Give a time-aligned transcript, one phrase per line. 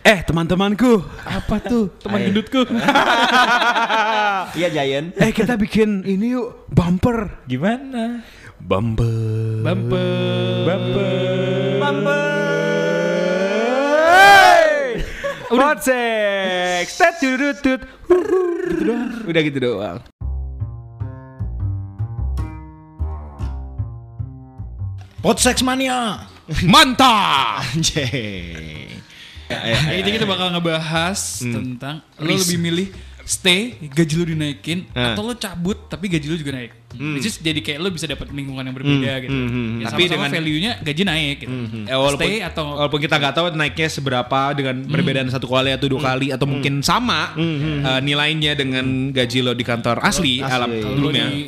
[0.00, 1.92] Eh teman-temanku, Apa tuh?
[2.00, 2.26] Teman Ayo.
[2.32, 2.60] gendutku.
[4.50, 5.14] Iya Giant.
[5.14, 7.44] eh kita bikin ini yuk bumper.
[7.46, 8.24] Gimana?
[8.58, 9.62] Bumper.
[9.62, 10.66] Bumper.
[11.78, 12.18] Bumper.
[15.50, 16.84] Podsek.
[16.88, 17.80] Tet tutut.
[17.84, 18.94] Gitu.
[19.28, 19.98] Udah gitu doang.
[25.20, 26.24] Podseks mania.
[26.64, 27.62] Mantap.
[27.76, 28.99] Anjay.
[29.50, 32.88] Nah, ini kita bakal ngebahas tentang lo lebih milih
[33.22, 35.06] stay gaji lo dinaikin Eh.
[35.06, 36.72] atau lo cabut tapi gaji lo juga naik.
[36.90, 39.30] Which is jadi kayak lo bisa dapat lingkungan yang berbeda gitu.
[39.30, 41.54] Ya, Tapi sama-sama dengan- value-nya gaji naik gitu.
[41.84, 45.86] Eh, walaupun, stay atau walaupun kita nggak tahu naiknya seberapa dengan perbedaan satu kali atau
[45.86, 50.46] dua kali atau mungkin sama eh, nilainya dengan gaji lo di kantor asli, Asli.
[50.48, 51.26] alam sebelumnya.
[51.28, 51.38] di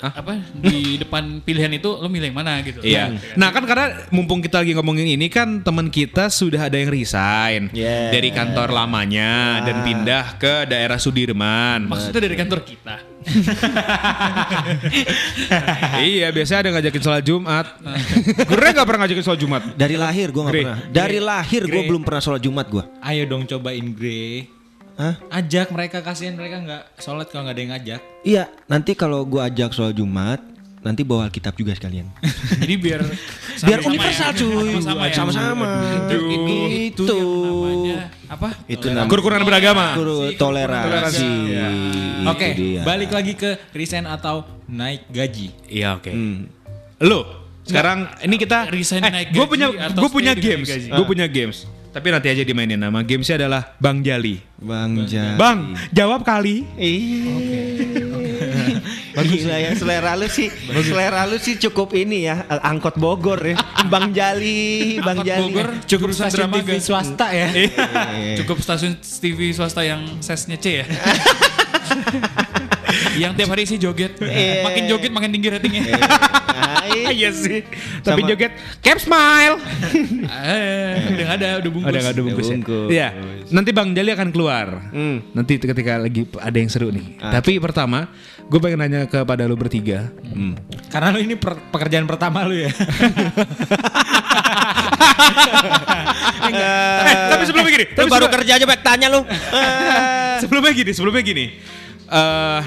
[0.00, 2.78] apa di depan pilihan itu lo milih yang mana gitu.
[2.80, 3.16] Iya.
[3.34, 7.70] Nah kan karena mumpung kita lagi ngomongin ini kan teman kita sudah ada yang resign
[7.70, 8.10] Yeah.
[8.10, 11.86] dari kantor lamanya dan pindah ke daerah Sudirman.
[11.86, 12.96] Maksudnya dari kantor kita.
[16.00, 17.66] iya biasanya ada ngajakin sholat Jumat.
[18.46, 19.62] Gue nggak pernah ngajakin sholat Jumat.
[19.74, 20.62] Dari lahir gue gak Gre.
[20.64, 20.78] pernah.
[20.88, 22.84] Dari lahir gue belum pernah sholat Jumat gue.
[23.02, 24.57] Ayo dong cobain Grey.
[24.98, 25.14] Hah?
[25.30, 28.00] Ajak mereka kasihan mereka nggak sholat kalau nggak ada yang ngajak.
[28.20, 30.42] Iya, nanti kalau gue ajak sholat Jumat,
[30.82, 32.10] nanti bawa Alkitab juga sekalian.
[32.62, 33.00] Jadi biar
[33.62, 34.38] Biar sama-sama universal ya.
[34.38, 34.70] cuy.
[35.14, 36.02] Sama-sama ya.
[36.02, 37.02] Itu, Itu.
[37.02, 38.48] itu yang namanya apa?
[38.66, 38.90] Itu Toleransi.
[38.92, 39.86] namanya Kerukunan beragama.
[39.94, 41.26] Guru toleransi.
[41.46, 41.66] Iya.
[41.70, 42.82] Itu Oke, dia.
[42.82, 45.54] balik lagi ke resign atau naik gaji.
[45.66, 46.10] Iya oke.
[46.10, 46.50] Hmm.
[46.98, 50.68] Lo sekarang ini kita Resign naik gue gaji punya atau gue punya stay dengan games.
[50.90, 51.58] Gue punya games.
[51.88, 52.78] Tapi nanti aja dimainin.
[52.78, 54.38] Nama gamesnya adalah Bang Jali.
[54.60, 55.36] Bang Jali.
[55.40, 56.64] Bang jawab kali.
[59.18, 60.46] Gila ya selera lu sih.
[60.84, 63.56] Selera lu sih cukup ini ya Angkot Bogor ya.
[63.90, 65.42] Bang Jali Bang Angkot Jali.
[65.50, 67.48] Bogor cukup stasiun Drama TV swasta ya.
[68.44, 70.86] Cukup stasiun TV swasta yang sesnya C ya.
[73.14, 74.16] yang tiap hari sih joget.
[74.18, 74.62] Iya.
[74.62, 75.82] Makin joget makin tinggi ratingnya.
[75.92, 77.62] Nah, Iya sih.
[78.00, 79.56] Tapi Sama- joget cap smile.
[80.26, 81.88] eh, udah nggak ada, udah bungkus.
[81.88, 82.54] Ada nggak ada bungkus ya?
[82.54, 82.88] bungkus.
[82.88, 83.08] Iya.
[83.48, 84.66] Nanti Bang Jali akan keluar.
[84.90, 85.16] Hmm.
[85.30, 87.16] Nanti ketika lagi ada yang seru nih.
[87.18, 88.08] Tapi pertama,
[88.42, 90.08] gue pengen nanya kepada lu bertiga.
[90.88, 92.70] Karena lu ini per- pekerjaan pertama lu ya.
[96.48, 97.86] Eh, tapi sebelumnya gini.
[97.86, 99.20] Lu Tapi baru sebelum- kerja aja baik tanya lu
[100.42, 101.44] sebelumnya gini, sebelumnya gini.
[102.08, 102.62] Eh,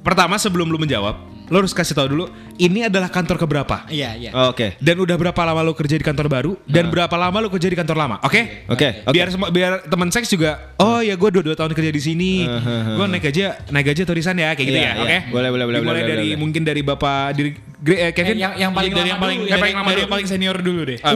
[0.00, 1.16] pertama sebelum lu menjawab,
[1.48, 2.24] lu harus kasih tahu dulu
[2.54, 3.88] ini adalah kantor keberapa.
[3.88, 4.30] Iya, iya.
[4.46, 7.64] Oke Dan udah berapa lama lu kerja di kantor baru dan berapa lama lu kerja
[7.64, 8.68] di kantor lama, oke?
[8.68, 9.12] Oke oke.
[9.12, 12.44] Biar semua biar teman seks juga, oh ya gue dua dua tahun kerja di sini,
[12.44, 13.40] gue naik gaji
[13.70, 15.00] naik gaji atau resign ya kayak gitu Iya, ya, iya.
[15.00, 15.18] oke?
[15.30, 16.36] Boleh, boleh, boleh, Dimulai boleh, dari boleh.
[16.36, 17.50] mungkin dari bapak dari
[17.88, 19.62] eh, Kevin, Eh, yang- yang paling dari yang paling dulu dari, ya.
[19.62, 20.02] paling lama dari dulu.
[20.04, 20.98] yang paling senior dulu deh.
[21.00, 21.14] Ah,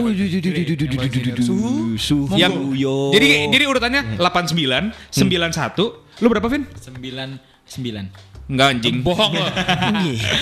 [1.37, 2.53] Suhu Suhu yang
[3.11, 6.63] jadi jadi urutannya 89, 91, lu berapa Vin?
[6.79, 7.29] Sembilan,
[7.67, 8.05] sembilan.
[8.43, 8.95] Enggak anjing.
[9.03, 9.47] Bohong lo.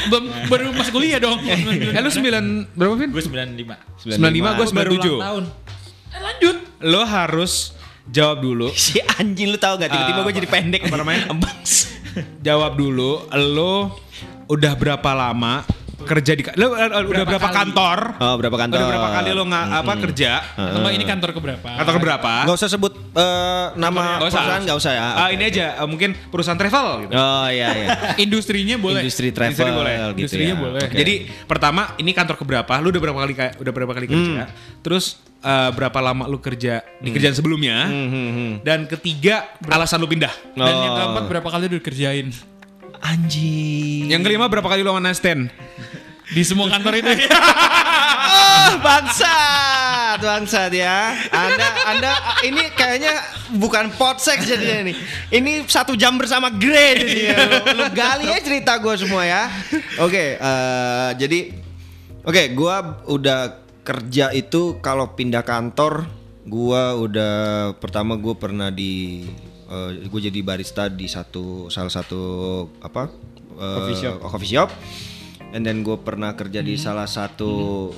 [0.10, 1.42] Belum baru masuk kuliah dong.
[1.42, 3.10] Eh lu 9 berapa Vin?
[3.10, 3.76] Gue sembilan lima.
[4.06, 4.14] 95
[4.62, 5.26] gue Baru ulang 97.
[5.26, 5.44] tahun.
[6.12, 6.58] Eh, lanjut.
[6.86, 7.54] Lo harus
[8.10, 8.70] jawab dulu.
[8.78, 11.30] Si anjing lu tahu gak tiba-tiba Ah, gue jadi pendek apa namanya?
[12.48, 13.26] Jawab dulu.
[13.32, 13.98] Lo
[14.52, 15.64] udah berapa lama
[16.04, 17.58] kerja di lo eh, udah berapa kali?
[17.58, 17.98] kantor?
[18.18, 20.32] Oh berapa kantor Udah berapa kali lo nggak apa kerja?
[20.52, 21.70] Atau enggak ini kantor keberapa?
[21.78, 22.34] Kantor berapa?
[22.44, 24.42] Gak usah sebut eh, nama Nggak usah.
[24.42, 27.14] perusahaan gak usah ya Ah, ini aja eh, mungkin perusahaan travel gitu.
[27.14, 27.88] Oh iya iya
[28.26, 29.02] Industrinya boleh.
[29.02, 29.94] Industri travel Industri boleh.
[29.94, 30.60] gitu Industrinya ya.
[30.60, 30.82] boleh.
[30.84, 30.98] Oke.
[30.98, 31.14] Jadi
[31.44, 32.74] pertama ini kantor keberapa?
[32.78, 34.44] Lu udah berapa kali udah berapa kali kerja?
[34.80, 35.06] Terus
[35.40, 37.86] eh, berapa lama lu kerja di kerjaan sebelumnya?
[37.86, 38.52] Hmm, hmm, hmm.
[38.62, 40.32] Dan ketiga alasan lu pindah.
[40.54, 40.98] Dan yang Oh.
[40.98, 42.30] keempat berapa kali udah kerjain?
[43.02, 45.50] Anjing Yang kelima berapa kali lu one night stand?
[46.32, 47.12] Di semua kantor itu.
[48.32, 51.12] Oh, bangsat, bangsat ya.
[51.36, 52.12] Anda, Anda
[52.48, 53.20] ini kayaknya
[53.60, 54.96] bukan podsek jadinya nih.
[55.28, 57.36] Ini satu jam bersama Grey jadinya.
[57.44, 59.52] Lu, lu gali aja cerita gue semua ya.
[60.00, 61.52] Oke, eh, jadi,
[62.24, 66.08] oke, gua udah kerja itu kalau pindah kantor,
[66.48, 67.34] gua udah
[67.76, 69.28] pertama gue pernah di,
[70.08, 72.22] gue jadi barista di satu salah satu
[72.80, 73.12] apa?
[73.60, 74.16] eh, Coffee shop.
[74.24, 74.70] coffee shop.
[75.52, 77.92] And then gue pernah kerja di salah satu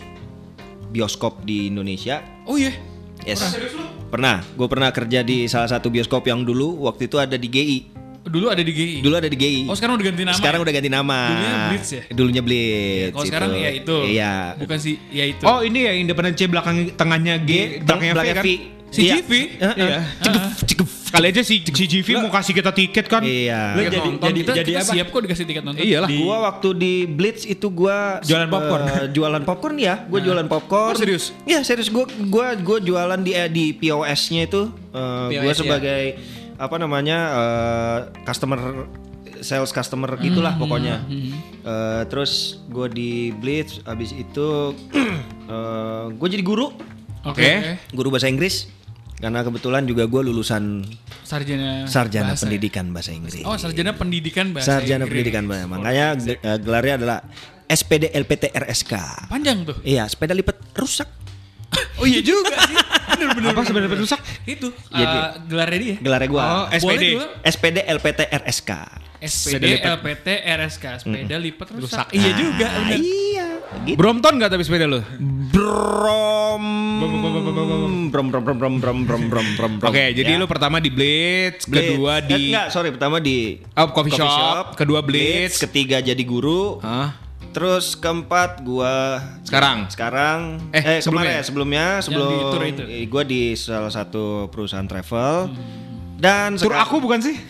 [0.90, 2.22] bioskop di Indonesia.
[2.50, 2.74] Oh iya.
[3.24, 3.42] Yes.
[4.10, 4.46] Pernah.
[4.58, 7.80] Gue pernah kerja di salah satu bioskop yang dulu waktu itu ada di GI.
[8.24, 8.96] Dulu ada di GI.
[9.04, 9.68] Dulu ada di GI.
[9.68, 10.38] Oh sekarang udah ganti nama.
[10.38, 10.64] Sekarang ya?
[10.64, 11.20] udah ganti nama.
[11.28, 12.04] Dulunya Blitz ya?
[12.10, 13.14] Dulunya Blitz.
[13.14, 13.98] Kalau sekarang ya itu.
[14.08, 14.34] Iya.
[14.58, 15.44] Bukan sih ya itu.
[15.44, 18.46] Oh ini ya independen C belakang tengahnya G, belakangnya V belakangnya kan?
[18.46, 18.50] V.
[18.94, 19.14] Si Iya.
[19.20, 19.32] GV.
[19.60, 20.00] Iya.
[20.24, 23.22] Ceguf, ceguf, Kali aja si si GV mau kasih kita tiket kan.
[23.22, 23.62] Iya.
[23.72, 24.26] Lu jadi- nonton.
[24.26, 24.92] jadi- Kita, jadi kita apa?
[24.92, 25.86] siap kok dikasih tiket nonton.
[25.86, 26.10] Iyalah.
[26.10, 28.84] Gua waktu di Blitz itu gua Jualan popcorn.
[28.84, 30.90] eh, jualan popcorn ya, gua jualan popcorn.
[30.90, 31.30] Oh, serius?
[31.44, 35.62] Iya, serius gua gua gua jualan di eh, di POS-nya itu eh, gua POS, ya.
[35.62, 36.04] sebagai
[36.56, 37.18] apa namanya?
[37.32, 38.90] eh, customer
[39.40, 41.06] sales customer gitulah pokoknya.
[41.62, 44.74] Eh, terus gua di Blitz abis itu
[45.46, 46.74] eh, gua jadi guru,
[47.24, 47.38] Oke.
[47.38, 47.54] Oke.
[47.92, 48.66] guru bahasa Inggris.
[49.24, 50.84] Karena kebetulan juga gua lulusan
[51.24, 52.44] Sarjana sarjana bahasa.
[52.44, 53.40] pendidikan bahasa Inggris.
[53.42, 55.12] Oh, sarjana pendidikan bahasa Sarjana Inggris.
[55.16, 55.66] pendidikan bahasa.
[55.66, 57.18] Makanya eh, gelarnya adalah
[57.66, 58.94] SPD LPT RSK.
[59.32, 59.80] Panjang tuh.
[59.82, 61.08] Iya, sepeda lipat rusak.
[61.98, 62.76] Oh iya juga sih.
[63.16, 63.50] Bener-bener.
[63.50, 64.20] Apa sebenarnya rusak?
[64.44, 65.96] Itu Jadi- eh, gelarnya dia.
[65.98, 66.44] Gelarnya gua.
[66.44, 67.04] Oh, SPD.
[67.16, 67.26] Dulu.
[67.42, 68.72] SPD LPT RSK.
[69.24, 71.88] SPD LPT RSK sepeda lipat rusak.
[72.04, 72.08] Rusak.
[72.12, 72.68] Iya juga.
[72.68, 73.00] Ah, bener.
[73.00, 73.48] iya.
[73.88, 73.96] Gitu.
[73.96, 75.00] Brompton nggak tapi sepeda lu?
[75.50, 76.66] Brom.
[77.54, 79.72] Brom brom brom brom brom brom brom brom.
[79.78, 79.86] brom.
[79.86, 80.36] Oke, jadi Ya.
[80.36, 81.88] lu pertama di Blitz, Blitz.
[81.88, 85.60] kedua Eh, di enggak, sorry, pertama di Oh, coffee shop, kedua Blitz.
[85.60, 86.78] ketiga jadi guru.
[86.80, 87.14] Hah?
[87.54, 89.86] Terus keempat gua Sekarang?
[89.88, 90.40] sekarang
[90.74, 91.30] Eh, eh, sebelumnya?
[91.30, 92.84] kemarin sebelumnya sebelum di tour itu?
[93.08, 95.54] gua di salah satu perusahaan travel
[96.18, 97.38] dan Tur aku bukan sih?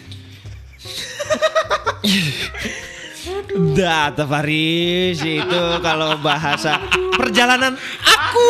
[3.73, 6.77] Data Faris itu kalau bahasa
[7.13, 8.49] perjalanan aku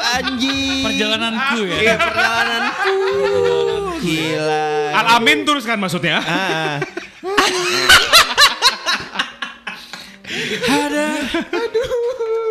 [0.00, 0.84] anjing.
[0.86, 1.76] Perjalananku ya.
[1.78, 2.94] Iya, perjalananku.
[3.98, 4.66] Gila.
[4.94, 6.18] Al Amin terus kan maksudnya?
[6.22, 6.78] Ah,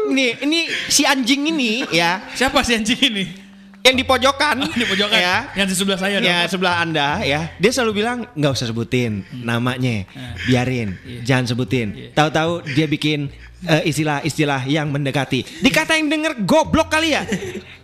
[0.08, 3.47] Nih, ini si anjing ini ya, Siapa sih anjing ini?
[3.88, 4.56] Yang di pojokan.
[4.62, 5.18] Oh, di pojokan.
[5.18, 5.38] Ya.
[5.56, 6.52] Yang di sebelah saya Ya dong.
[6.52, 7.56] sebelah anda ya.
[7.56, 10.04] Dia selalu bilang nggak usah sebutin namanya
[10.44, 12.12] Biarin Jangan sebutin.
[12.12, 13.32] Tahu-tahu dia bikin
[13.64, 15.64] eh, istilah-istilah yang mendekati.
[15.64, 17.24] Dikata yang denger goblok kali ya?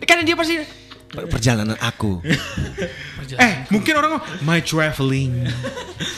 [0.00, 0.60] Karena dia pasti
[1.08, 2.20] "Per- Perjalanan aku.
[3.24, 5.48] Eh, mungkin orang my traveling.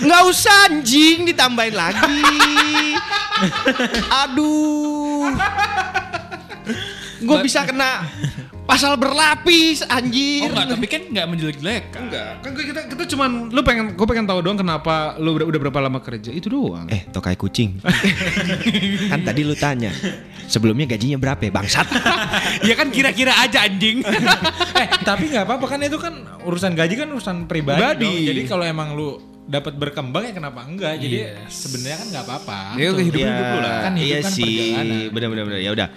[0.03, 2.19] nggak usah anjing ditambahin lagi.
[4.27, 5.31] Aduh.
[7.17, 8.05] Gue bisa kena
[8.67, 12.03] pasal berlapis Oh anjir enggak, tapi kan enggak menjelek-jelekan.
[12.11, 15.61] Enggak, kan kita kita cuman lu pengen gue pengen tahu doang kenapa lu udah, udah
[15.63, 16.35] berapa lama kerja.
[16.35, 16.91] Itu doang.
[16.91, 17.79] Eh, tokai kucing.
[19.13, 19.95] kan tadi lu tanya.
[20.51, 21.87] Sebelumnya gajinya berapa ya, bangsat?
[22.69, 24.03] ya kan kira-kira aja anjing.
[24.83, 27.79] eh tapi nggak apa-apa kan itu kan urusan gaji kan urusan pribadi.
[27.79, 28.05] Pribadi.
[28.05, 28.27] dong.
[28.35, 30.99] Jadi kalau emang lu dapat berkembang ya kenapa enggak?
[30.99, 32.59] Jadi sebenarnya kan nggak apa-apa.
[32.75, 33.79] Ya hidup hidup lu lah.
[33.87, 35.07] Kan hidup iya kan sih.
[35.15, 35.31] bener.
[35.63, 35.89] Ya udah.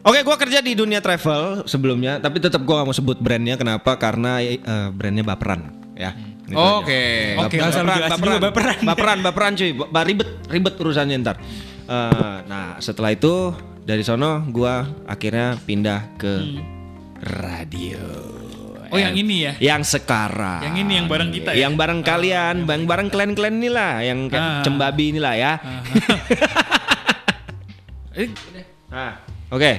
[0.00, 3.54] Oke, gua kerja di dunia travel sebelumnya, tapi tetap gua gak mau sebut brandnya.
[3.54, 3.94] Kenapa?
[3.94, 4.56] Karena eh,
[4.90, 5.60] brandnya baperan,
[5.92, 6.16] ya.
[6.50, 7.36] Oke.
[7.36, 8.08] Oke, jelasin juga
[8.42, 8.76] baperan.
[8.82, 9.70] baperan, baperan cuy.
[9.70, 11.36] Ba- ribet, ribet urusannya ntar.
[11.84, 16.32] Eh, nah, setelah itu dari sono gua akhirnya pindah ke
[17.20, 18.00] radio.
[18.90, 19.52] Oh yang ini ya.
[19.76, 20.66] Yang sekarang.
[20.66, 21.58] Yang ini yang bareng kita ya?
[21.62, 24.64] Yang bareng kalian, bang bareng kalian-kalian inilah, yang Ah.
[24.64, 25.52] cembabi inilah ya.
[28.10, 28.26] Eh,
[28.90, 29.72] Nah, oke.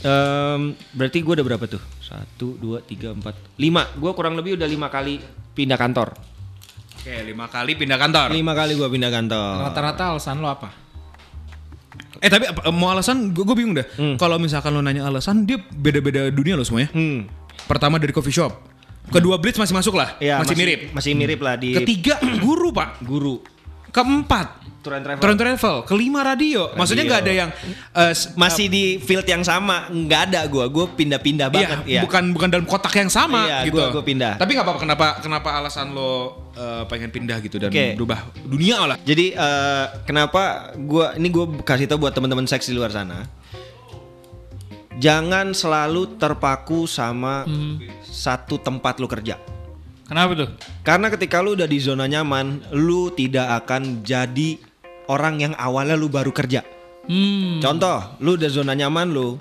[0.00, 0.60] Em,
[0.92, 1.80] berarti gue udah berapa tuh?
[1.98, 3.88] Satu, dua, tiga, empat, lima.
[3.94, 5.16] Gue kurang lebih udah lima kali
[5.50, 6.12] pindah kantor.
[6.94, 8.28] Oke, lima kali pindah kantor.
[8.30, 9.64] Lima kali gue pindah kantor.
[9.64, 10.68] Rata-rata alasan lo apa?
[12.16, 13.84] Eh tapi apa- mau alasan gue bingung deh.
[14.16, 16.92] Kalau misalkan lo nanya alasan dia beda-beda dunia lo semuanya.
[16.92, 17.28] Hmm.
[17.64, 18.52] Pertama dari coffee shop.
[19.04, 20.16] Kedua Blitz masih masuk lah.
[20.16, 20.80] Ya, masih, mirip.
[20.96, 23.04] Masih mirip lah di Ketiga guru pak.
[23.04, 23.40] guru.
[23.88, 25.18] Keempat Tour and travel.
[25.18, 25.76] Tour and travel.
[25.82, 26.68] Kelima radio.
[26.70, 27.50] Maksudnya nggak ada yang
[28.12, 30.64] s- Masih di field yang sama, nggak ada gue.
[30.68, 31.78] Gue pindah-pindah Iya, banget.
[31.88, 32.00] Iya.
[32.04, 33.80] bukan bukan dalam kotak yang sama Iya, gitu.
[33.80, 34.36] gua- gua pindah.
[34.36, 34.80] Tapi nggak apa-apa.
[34.80, 36.12] Kenapa kenapa alasan lo
[36.52, 37.96] eh, pengen pindah gitu dan Oke.
[37.96, 39.00] berubah dunia lah?
[39.00, 40.42] Jadi eh, kenapa
[40.76, 43.24] gua ini gue kasih tau buat teman-teman seks di luar sana.
[44.94, 47.42] Jangan selalu terpaku sama
[48.04, 49.34] satu tempat lu kerja.
[50.04, 50.48] kenapa tuh?
[50.82, 54.60] Karena ketika lu udah di zona nyaman, lu tidak akan jadi
[55.08, 56.64] orang yang awalnya lu baru kerja.
[57.04, 57.60] Hmm.
[57.60, 59.36] Contoh, lu udah zona nyaman lu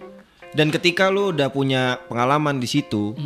[0.53, 3.17] dan ketika lu udah punya pengalaman di situ,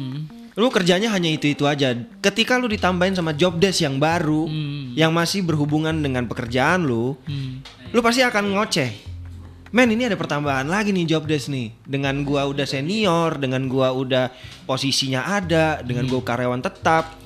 [0.56, 1.91] lu kerjanya hanya itu-itu aja.
[2.24, 4.48] Ketika lu ditambahin sama job desk yang baru
[4.96, 7.20] yang masih berhubungan dengan pekerjaan lu,
[7.91, 8.91] lu pasti akan ngoceh.
[9.67, 11.75] Men ini ada pertambahan lagi nih job desk nih.
[11.84, 14.32] Dengan gua udah senior Dengan gua udah
[14.63, 17.20] posisinya ada Dengan gua karyawan tetap.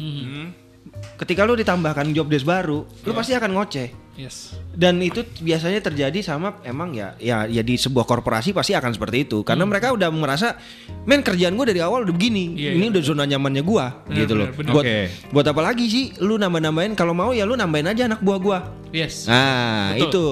[1.22, 4.54] Ketika lu ditambahkan job desk baru Lu pasti akan ngoceh Yes.
[4.78, 9.26] Dan itu biasanya terjadi sama emang ya ya ya di sebuah korporasi pasti akan seperti
[9.26, 10.62] itu karena mereka udah merasa
[11.10, 12.54] men kerjaan gue dari awal udah begini.
[12.54, 12.62] Hmm.
[12.62, 14.48] Iya, ini iya, udah zona nyamannya gua Benar, gitu loh.
[14.54, 14.74] benar.
[14.78, 15.00] Buat Oke.
[15.34, 18.60] buat apa lagi sih lu nambah-nambahin kalau mau ya lu nambahin aja anak buah gua.
[18.92, 19.26] Yes.
[19.26, 20.12] Nah, Betul.
[20.12, 20.26] itu.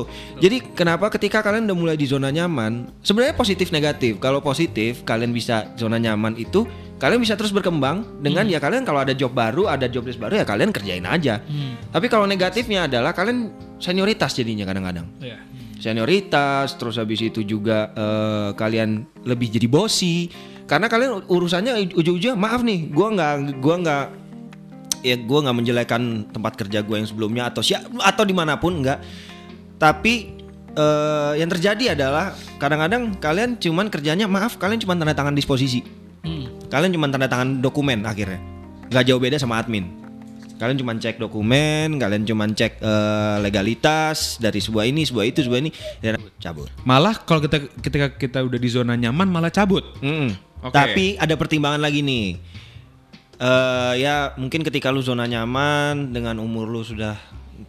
[0.44, 4.20] Jadi kenapa ketika kalian udah mulai di zona nyaman, sebenarnya positif negatif.
[4.20, 6.68] Kalau positif, kalian bisa zona nyaman itu
[7.00, 8.54] kalian bisa terus berkembang dengan Hmm.
[8.54, 11.40] ya kalian kalau ada job baru, ada job desk baru ya kalian kerjain aja.
[11.40, 11.80] Hmm.
[11.96, 15.08] Tapi kalau negatifnya adalah kalian senioritas jadinya kadang-kadang.
[15.24, 15.40] Ya.
[15.80, 20.28] Senioritas, terus habis itu juga eh, kalian lebih jadi bosi.
[20.68, 24.06] Karena kalian urusannya ujung-ujungnya maaf nih, gua nggak gua nggak
[25.00, 28.84] ya gue nggak menjelekan tempat kerja gue yang sebelumnya atau siap atau di mana pun
[28.84, 29.00] enggak
[29.80, 30.36] tapi
[30.76, 35.80] eh, yang terjadi adalah kadang-kadang kalian cuman kerjanya maaf kalian cuma tanda tangan disposisi
[36.20, 36.52] Hmm.
[36.70, 38.40] Kalian cuma tanda tangan dokumen akhirnya
[38.90, 40.00] nggak jauh beda sama admin
[40.60, 45.60] kalian cuma cek dokumen kalian cuma cek eh, legalitas dari sebuah ini sebuah itu sebuah
[45.64, 45.72] ini
[46.04, 49.88] dan cabut Malah kalau kita ketika kita udah di zona nyaman malah cabut.
[50.04, 50.36] Mm-mm.
[50.60, 50.76] Oke.
[50.76, 52.36] Tapi ada pertimbangan lagi nih.
[53.40, 57.16] Eh ya mungkin ketika lu zona nyaman dengan umur lu sudah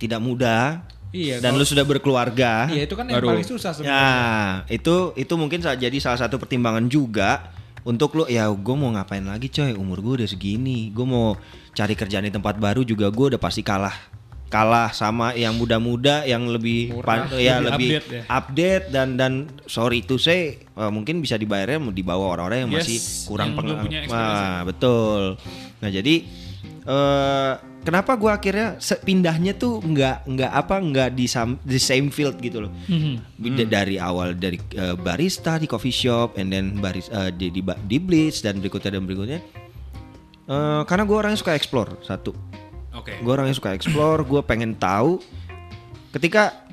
[0.02, 2.70] tidak muda Iya, dan lu sudah berkeluarga.
[2.70, 3.34] Iya itu kan yang Baru.
[3.34, 3.98] paling susah sebenarnya.
[3.98, 7.50] Ya, itu itu mungkin jadi salah satu pertimbangan juga
[7.84, 11.36] untuk lu ya gue mau ngapain lagi coy umur gue udah segini gue mau
[11.72, 13.94] cari kerjaan di tempat baru juga gue udah pasti kalah
[14.50, 18.22] kalah sama yang muda-muda yang lebih Murah, ya lebih lebih update ya.
[18.26, 19.32] update dan dan
[19.70, 20.58] sorry itu saya
[20.90, 22.98] mungkin bisa dibayarnya di bawah orang-orang yang Yes, masih
[23.30, 24.10] kurang pengalaman.
[24.10, 25.38] Nah, betul.
[25.78, 26.26] Nah, jadi
[26.90, 32.10] eh kenapa gua akhirnya se- pindahnya tuh nggak nggak apa nggak di sam- di same
[32.10, 32.72] field gitu loh.
[32.84, 33.14] Mhm.
[33.38, 37.62] D- Dari awal dari eh, barista di coffee shop and then baris eh, di, di
[37.62, 39.38] di Blitz dan berikutnya dan berikutnya.
[40.44, 42.34] Eh, karena gue orangnya suka explore satu.
[42.90, 43.14] Oke.
[43.16, 45.22] Gue orangnya suka explore, gue pengen tahu.
[46.10, 46.66] Ketika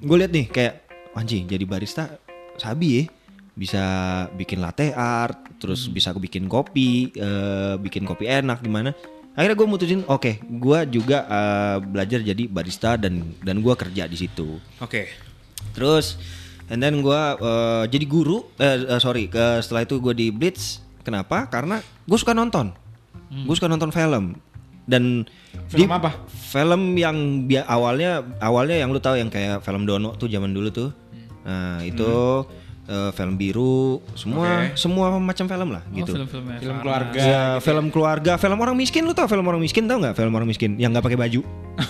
[0.00, 0.74] gue lihat nih kayak
[1.12, 2.18] anjing jadi barista
[2.56, 3.04] sabi ya
[3.50, 3.84] bisa
[4.32, 8.90] bikin latte art, terus bisa bikin kopi, eh, bikin kopi enak gimana.
[9.40, 14.20] Akhirnya gue mutusin, oke, gue juga eh, belajar jadi barista dan dan gue kerja di
[14.20, 14.60] situ.
[14.76, 15.08] Oke.
[15.72, 16.20] Terus
[16.68, 17.22] and then gue
[17.88, 20.84] jadi guru, eh, eh, sorry, ke setelah itu gue di Blitz.
[21.00, 21.48] Kenapa?
[21.48, 22.76] Karena gue suka nonton,
[23.32, 24.36] gue suka nonton film
[24.84, 25.24] dan
[25.66, 26.10] Film di- apa?
[26.28, 27.16] Film yang
[27.46, 30.90] bia- awalnya awalnya yang lu tahu yang kayak film Dono tuh zaman dulu tuh.
[31.40, 32.44] Nah itu
[32.90, 34.74] eh, film biru, semua Oke.
[34.74, 36.10] semua macam film lah Oh, gitu.
[36.12, 36.82] film-filmnya Film Farhan.
[36.82, 37.20] keluarga.
[37.22, 40.12] Ya, film keluarga, film orang miskin lu tau film orang miskin tau nggak?
[40.12, 41.40] Film orang miskin yang nggak pakai baju.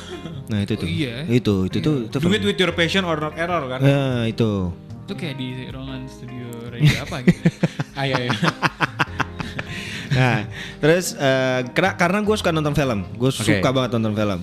[0.53, 0.85] nah itu tuh.
[0.85, 1.25] Oh, iya.
[1.25, 2.37] Itu itu tuh itu Do film.
[2.37, 3.81] it with your passion or not error kan?
[3.81, 4.69] Nah itu.
[5.09, 7.41] Itu kayak di ruangan studio radio apa gitu.
[7.97, 8.33] Ah, iya, iya.
[10.11, 10.43] Nah,
[10.79, 14.41] terus eh, kera- karena gue suka nonton film, gue suka banget nonton film.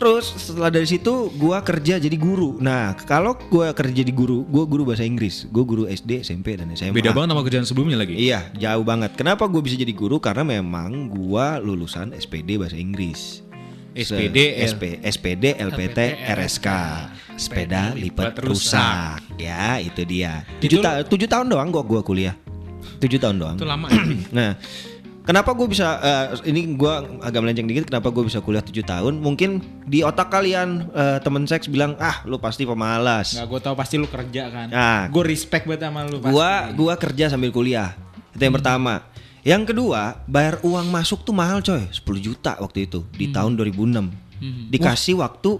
[0.00, 2.56] Terus setelah dari situ gue kerja jadi guru.
[2.56, 5.44] Nah, kalau gue kerja di guru, gue guru bahasa Inggris.
[5.46, 6.96] Gue guru SD, SMP dan SMA.
[6.96, 8.16] Beda banget sama kerjaan sebelumnya lagi.
[8.16, 9.12] Iya, jauh banget.
[9.12, 10.16] Kenapa gue bisa jadi guru?
[10.16, 13.44] Karena memang gue lulusan SPD bahasa Inggris.
[13.92, 16.68] SPD, Se- SP, SPD, LPT, RSK.
[17.36, 19.20] Sepeda lipat rusak.
[19.36, 20.48] Ya, itu dia.
[20.64, 22.32] Tujuh, ta- tujuh tahun doang gue gua kuliah.
[23.00, 23.56] Tujuh tahun doang.
[23.60, 24.00] Itu lama ya.
[24.36, 24.50] Nah,
[25.24, 27.88] kenapa gue bisa eh, ini gue agak melenceng dikit.
[27.88, 29.14] Kenapa gue bisa kuliah 7 tahun?
[29.20, 33.36] Mungkin di otak kalian eh, temen seks bilang ah lu pasti pemalas.
[33.36, 34.66] Nggak, gue tahu pasti lu kerja kan.
[34.70, 35.02] Nah.
[35.08, 36.18] gue respect banget sama lu.
[36.20, 37.94] Gua gua kerja sambil kuliah.
[38.34, 39.04] Itu yang pertama.
[39.40, 44.12] Yang kedua, bayar uang masuk tuh mahal coy, 10 juta waktu itu di tahun 2006.
[44.68, 45.56] Dikasih waktu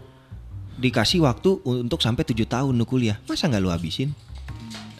[0.80, 3.20] dikasih waktu untuk sampai 7 tahun lu kuliah.
[3.28, 4.12] Masa nggak lu habisin?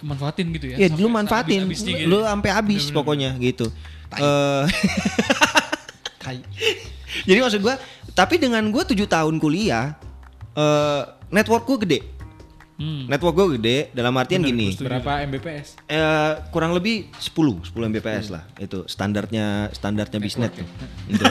[0.00, 0.76] manfaatin gitu ya.
[0.80, 1.60] Ya, Sampai lu manfaatin.
[1.60, 2.08] habis-habisnya gitu.
[2.08, 3.66] Lu sampai habis pokoknya gitu.
[4.18, 4.64] Eh.
[7.26, 7.74] Jadi maksud gua,
[8.14, 9.94] tapi dengan gua 7 tahun kuliah
[10.54, 12.19] eh network gua gede.
[12.80, 13.04] Hmm.
[13.06, 14.72] Network gua gede dalam artian gini.
[14.72, 15.84] Berapa Mbps?
[15.84, 20.64] Eh, kurang lebih 10 10 Mbps lah itu standarnya standarnya bisnet tuh.
[21.06, 21.24] Gitu.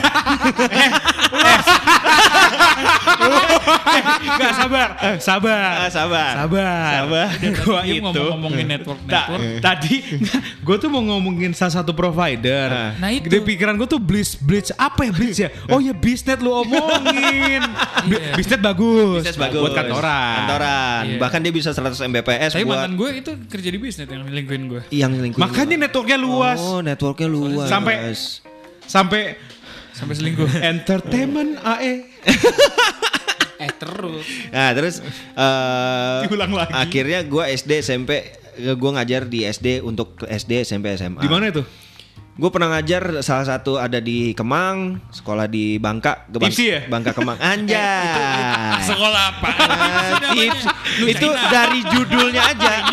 [4.20, 4.88] Enggak sabar.
[5.18, 5.70] Sabar.
[5.76, 6.32] Ah, sabar.
[6.38, 6.90] Sabar.
[6.94, 7.28] Sabar.
[7.60, 9.42] Gua Dia itu ngomong-ngomongin network Ta- network.
[9.60, 9.94] tadi
[10.66, 12.94] gue tuh mau ngomongin salah satu provider.
[12.96, 13.26] Nah, itu.
[13.28, 15.50] Di pikiran gue tuh Blitz, Blitz apa ya Blitz ya?
[15.72, 17.62] Oh ya Bisnet lu omongin.
[18.06, 18.34] Iya.
[18.34, 19.22] Bisnet bagus.
[19.22, 19.60] Bisnet bagus.
[19.60, 20.36] Buat kantoran.
[20.44, 21.02] Kantoran.
[21.06, 21.18] Iya.
[21.40, 24.62] Bahkan dia bisa 100 Mbps Tapi buat mantan gue itu kerja di bisnis yang lingkuin
[24.68, 24.82] gue.
[24.92, 25.40] yang lingkungan.
[25.40, 26.60] Makanya networknya luas.
[26.60, 27.64] Oh, networknya luas.
[27.66, 28.12] Sampai-
[28.84, 29.22] Sampai
[29.90, 30.44] Sampai selingkuh.
[30.72, 31.92] entertainment AE.
[33.60, 34.24] Eh terus.
[34.48, 35.04] Nah, terus
[35.36, 36.72] eh Diulang lagi.
[36.72, 38.32] Akhirnya gua SD SMP
[38.76, 41.20] gua ngajar di SD untuk SD SMP SMA.
[41.20, 41.60] Di mana itu?
[42.40, 46.88] Gue pernah ngajar salah satu ada di Kemang, sekolah di Bangka, ke Bang- ya?
[46.88, 47.36] Bangka Kemang.
[47.52, 48.80] Anjay.
[48.80, 49.48] Sekolah apa?
[49.60, 50.64] Nah, tips.
[51.04, 52.88] itu dari judulnya aja.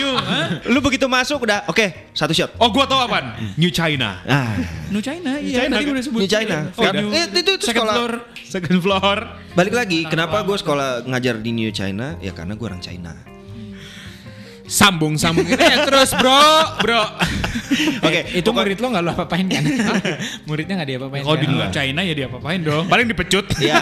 [0.68, 2.60] Lu begitu masuk udah oke, satu shot.
[2.60, 3.56] Oh, gua tahu apaan?
[3.56, 4.20] New China.
[4.28, 4.52] Ah,
[4.92, 6.20] New China, iya China tadi gue udah sebut.
[6.20, 6.58] New China.
[6.76, 7.94] Oh, New- Eh, itu, itu second sekolah.
[7.96, 8.12] floor.
[8.44, 9.18] Second floor.
[9.56, 12.20] Balik lagi, kenapa gue sekolah ngajar di New China?
[12.20, 13.16] Ya karena gue orang China.
[14.68, 16.44] Sambung sambung ini ya terus, Bro.
[16.84, 17.04] Bro.
[18.08, 19.64] Oke, Itu murid lo nggak lo apa-apain kan?
[20.48, 21.42] Muridnya nggak diapa-apain Oh, kan?
[21.42, 21.48] di.
[21.72, 22.84] China ya diapa-apain dong.
[22.86, 23.48] Paling dipecut.
[23.60, 23.80] ya,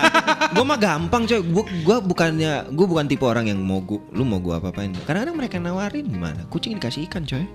[0.50, 1.42] gue mah gampang coy.
[1.42, 4.94] Gue gua bukannya, gue bukan tipe orang yang mau gue, lu mau gue apa-apain.
[5.04, 6.46] Kadang-kadang mereka nawarin gimana?
[6.48, 7.46] Kucing dikasih ikan coy.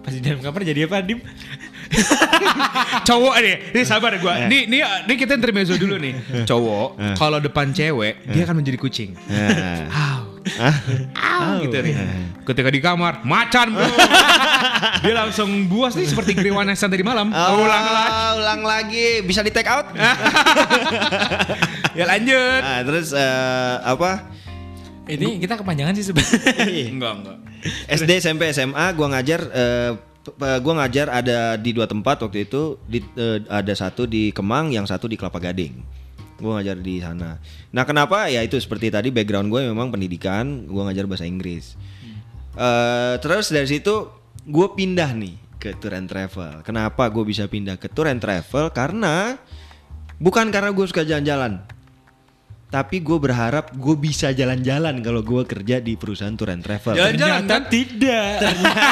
[0.00, 1.18] Pas di dalam kamar jadi apa, Dim?
[3.08, 4.46] Cowok nih, ini sabar gua.
[4.46, 6.44] Nih, nih, nih kita intermezzo dulu nih.
[6.44, 9.10] Cowok kalau depan cewek, dia akan menjadi kucing.
[9.28, 10.25] Nah.
[11.12, 11.94] Au, gitu nih.
[12.42, 13.82] Ketika di kamar, macan bro.
[15.02, 17.28] dia langsung buas nih seperti Griwan Esan tadi malam.
[17.28, 18.12] Oh, Ulang lagi.
[18.36, 19.06] ulang lagi.
[19.20, 19.86] Bisa di take out?
[21.96, 22.60] Ya lanjut.
[22.60, 24.28] Nah, terus eh, apa?
[25.06, 26.84] Ini kita kepanjangan sih sebenarnya.
[26.92, 27.38] Enggak, enggak.
[27.88, 32.44] SD, SMP, SMA gua ngajar eh, p- p- gua ngajar ada di dua tempat waktu
[32.44, 35.72] itu di, eh, ada satu di Kemang yang satu di Kelapa Gading
[36.40, 37.40] gua ngajar di sana.
[37.72, 38.28] Nah kenapa?
[38.28, 41.76] Ya itu seperti tadi background gue memang pendidikan gua ngajar bahasa Inggris.
[42.56, 44.08] Eh, terus dari situ
[44.48, 46.64] gue pindah nih ke tour and travel.
[46.64, 48.72] Kenapa gue bisa pindah ke tour and travel?
[48.72, 49.36] Karena
[50.16, 51.60] bukan karena gue suka jalan-jalan
[52.66, 57.46] tapi gue berharap gue bisa jalan-jalan kalau gue kerja di perusahaan tour and travel Jalan-jalan
[57.46, 57.62] kan?
[57.70, 58.42] tidak.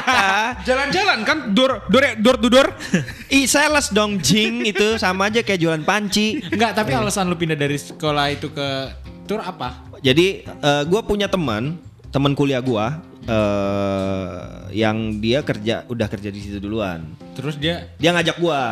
[0.68, 2.68] Jalan-jalan kan door door door to door.
[3.34, 6.38] I sales dong jing itu sama aja kayak jualan panci.
[6.54, 8.68] Enggak, tapi alasan lu pindah dari sekolah itu ke
[9.26, 9.82] tour apa?
[10.04, 10.46] Jadi
[10.86, 11.74] gue punya teman,
[12.14, 12.86] teman kuliah gue
[13.24, 14.38] eh
[14.74, 17.02] yang dia kerja udah kerja di situ duluan.
[17.34, 18.62] Terus dia Dia ngajak gue.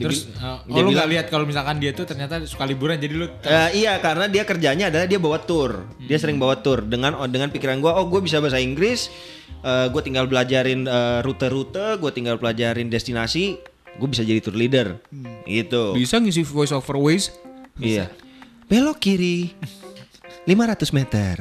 [0.00, 3.12] Terus uh, oh, lu bilang- nggak lihat kalau misalkan dia tuh ternyata suka liburan jadi
[3.12, 5.84] lu Eh, iya karena dia kerjanya adalah dia bawa tour.
[6.00, 9.12] Dia sering bawa tour dengan oh, dengan pikiran gue, oh gue bisa bahasa Inggris,
[9.64, 13.60] gue tinggal belajarin eh, rute-rute, gue tinggal pelajarin destinasi,
[13.96, 14.96] gue bisa jadi tour leader.
[15.44, 15.94] Gitu.
[15.94, 17.28] Bisa ngisi voice over ways?
[17.76, 18.08] Iya.
[18.68, 19.52] Belok kiri
[20.46, 21.34] 500 meter.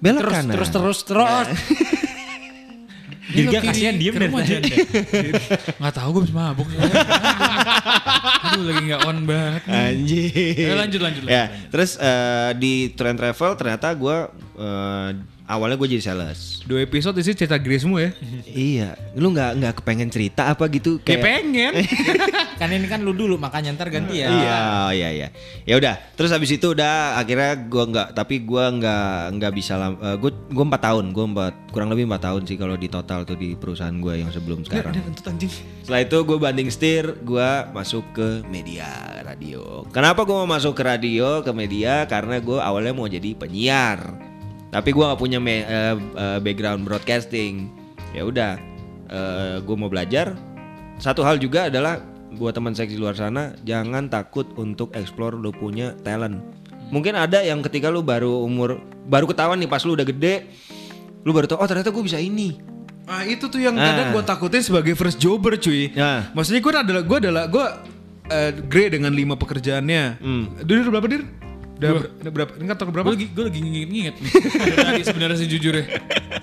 [0.00, 0.52] Belok terus kanan.
[0.56, 1.48] terus terus terus.
[3.30, 4.74] Dirga Kiri, kasihan diem janda.
[5.78, 6.66] Nggak tahu gue bisa mabuk.
[8.42, 9.62] Aduh lagi nggak on banget.
[9.64, 9.74] nih.
[9.74, 10.66] Anjir.
[10.66, 11.68] Eh, lanjut, lanjut, Ya, lanjut.
[11.68, 14.16] terus eh, di tour and travel ternyata gue
[15.50, 16.62] awalnya gue jadi sales.
[16.62, 18.14] Dua episode isi cerita Grace-mu ya.
[18.46, 21.72] iya, lu nggak nggak kepengen cerita apa gitu Ya kayak pengen.
[22.60, 24.30] kan ini kan lu dulu makanya ntar ganti ya.
[24.30, 25.28] Iya, oh, iya, iya.
[25.66, 25.98] Ya udah.
[26.14, 30.30] Terus habis itu udah akhirnya gua nggak, tapi gua nggak nggak bisa lam, eh, gua
[30.30, 33.58] gua empat tahun, gua empat kurang lebih empat tahun sih kalau di total tuh di
[33.58, 34.94] perusahaan gua yang sebelum sekarang.
[35.82, 38.86] Setelah itu gue banding setir, gua masuk ke media
[39.26, 39.82] radio.
[39.90, 42.06] Kenapa gua mau masuk ke radio, ke media?
[42.06, 44.29] Karena gua awalnya mau jadi penyiar.
[44.70, 45.96] Tapi gua nggak punya me- eh,
[46.38, 47.68] background broadcasting.
[48.10, 48.58] Ya udah,
[49.06, 50.34] eh, gua mau belajar.
[50.96, 51.98] Satu hal juga adalah
[52.30, 56.38] buat teman seks di luar sana, jangan takut untuk explore lu punya talent.
[56.90, 60.46] Mungkin ada yang ketika lu baru umur baru ketahuan nih pas lu udah gede,
[61.22, 62.58] lu baru tahu oh ternyata gue bisa ini.
[63.06, 63.82] Ah itu tuh yang Ah.
[63.82, 65.90] kadang gue takutin sebagai first jobber cuy.
[65.90, 66.30] Nah.
[66.30, 67.66] Maksudnya gue adalah gue adalah gue
[68.30, 70.22] eh, grey dengan lima pekerjaannya.
[70.22, 70.44] Hmm.
[70.62, 71.26] Dir berapa dir?
[71.80, 72.50] Udah ber- udah berapa?
[72.60, 73.06] Ini kantor berapa?
[73.08, 74.30] Gue lagi, gue lagi nginget-nginget nih.
[74.86, 75.84] Tadi sebenarnya sejujurnya.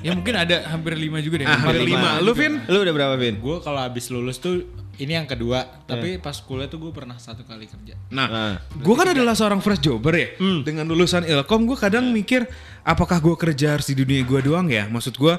[0.01, 1.45] Ya mungkin ada hampir lima juga deh.
[1.45, 2.17] Ah, hampir lima.
[2.19, 2.57] Lu Vin?
[2.65, 3.37] Lu udah berapa, Vin?
[3.37, 4.65] Gue kalau habis lulus tuh
[4.97, 7.93] ini yang kedua, tapi pas kuliah tuh gue pernah satu kali kerja.
[8.09, 8.53] Nah, Nah.
[8.73, 10.27] gue kan adalah seorang fresh jobber ya.
[10.61, 12.49] Dengan lulusan Ilkom, gue kadang mikir
[12.81, 14.89] apakah gue kerja harus di dunia gue doang ya?
[14.89, 15.33] Maksud gue,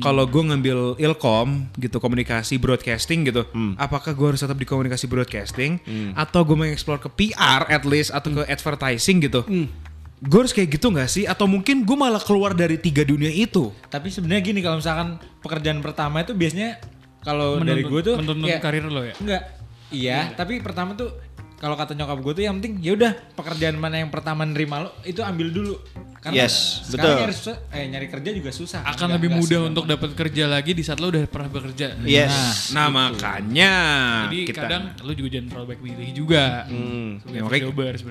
[0.00, 3.44] kalau gue ngambil Ilkom gitu komunikasi broadcasting gitu,
[3.76, 5.78] apakah gue harus tetap di komunikasi broadcasting
[6.14, 9.44] atau gue mau explore ke PR at least atau ke advertising gitu?
[10.24, 11.28] Gue harus kayak gitu nggak sih?
[11.28, 13.68] Atau mungkin gue malah keluar dari tiga dunia itu?
[13.92, 16.80] Tapi sebenarnya gini kalau misalkan pekerjaan pertama itu biasanya
[17.24, 19.14] kalau dari gue tuh menuntun ya, karir lo ya.
[19.16, 19.42] Enggak.
[19.88, 21.10] Iya, tapi pertama tuh
[21.54, 24.90] kalau kata nyokap gue tuh yang penting ya udah pekerjaan mana yang pertama nerima lo
[25.02, 25.74] itu ambil dulu.
[26.20, 27.20] Karena Yes, betul.
[27.20, 28.80] nyari susah, eh nyari kerja juga susah.
[28.82, 32.00] Akan Nggak- lebih mudah untuk dapat kerja lagi di saat lo udah pernah bekerja.
[32.00, 32.72] Yes.
[32.72, 33.72] Nah makanya
[34.26, 36.44] Jadi kita kadang lo juga jangan terlalu baik pilih juga.
[36.64, 37.20] Hmm.
[37.28, 37.68] Ya, makanya,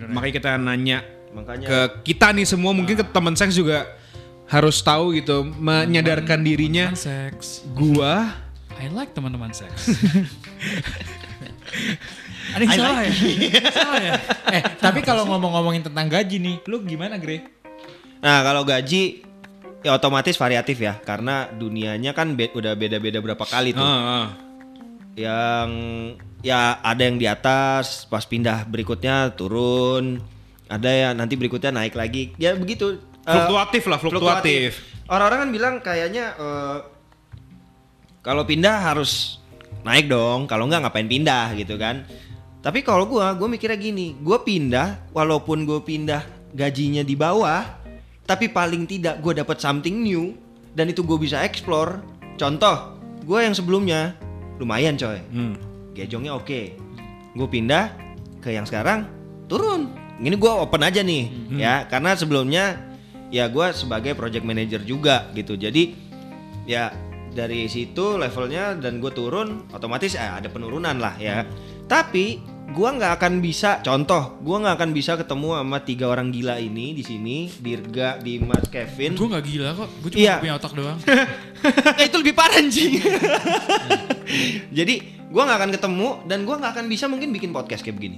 [0.09, 0.99] makanya kita nanya
[1.33, 3.89] Makanya ke kita nih semua mungkin ke teman seks juga
[4.45, 7.01] harus tahu gitu menyadarkan dirinya Teman
[7.33, 7.65] seks.
[7.67, 8.29] gua
[8.83, 9.87] I like teman-teman seks.
[12.53, 13.11] Ada yang salah ya?
[13.71, 14.13] salah ya?
[14.51, 17.39] eh, tapi kalau ngomong-ngomongin tentang gaji nih, lu gimana, Gre?
[18.19, 19.23] Nah, kalau gaji
[19.79, 23.79] ya otomatis variatif ya karena dunianya kan be- udah beda-beda berapa kali tuh.
[23.79, 24.25] Ah, ah.
[25.13, 25.69] yang
[26.39, 30.17] ya ada yang di atas pas pindah berikutnya turun
[30.65, 34.69] ada yang nanti berikutnya naik lagi ya begitu Eh, Fluktuatif lah, fluktuatif.
[35.07, 36.77] orang-orang kan bilang kayaknya eh,
[38.23, 39.43] kalau pindah harus
[39.83, 42.07] naik dong kalau nggak ngapain pindah gitu kan.
[42.63, 46.23] Tapi kalau gua gua mikirnya gini gua pindah walaupun gua pindah
[46.55, 47.67] gajinya di bawah
[48.23, 50.31] tapi paling tidak gua dapat something new
[50.73, 52.01] dan itu gue bisa explore.
[52.39, 54.17] Contoh gua yang sebelumnya
[54.57, 55.19] lumayan coy.
[55.29, 55.55] Hmm.
[55.93, 56.73] gejongnya oke.
[57.37, 57.93] Gue pindah
[58.41, 59.05] ke yang sekarang
[59.45, 59.93] turun.
[60.17, 61.85] Ini gue open aja nih ya.
[61.85, 62.81] Karena sebelumnya
[63.29, 65.53] ya gue sebagai project manager juga gitu.
[65.53, 65.93] Jadi
[66.65, 66.89] ya
[67.33, 71.43] dari situ levelnya dan gue turun otomatis eh, ada penurunan lah ya
[71.83, 76.55] tapi gue nggak akan bisa contoh gue nggak akan bisa ketemu sama tiga orang gila
[76.57, 80.35] ini di sini Dirga Dimas Kevin Gue gak gila kok, gue cuma Iya.
[80.39, 80.97] punya otak doang.
[81.03, 81.27] Nah,
[82.07, 82.97] itu lebih parah anjing.
[84.77, 84.95] Jadi
[85.29, 88.17] gua nggak akan ketemu dan gua nggak akan bisa mungkin bikin podcast kayak begini.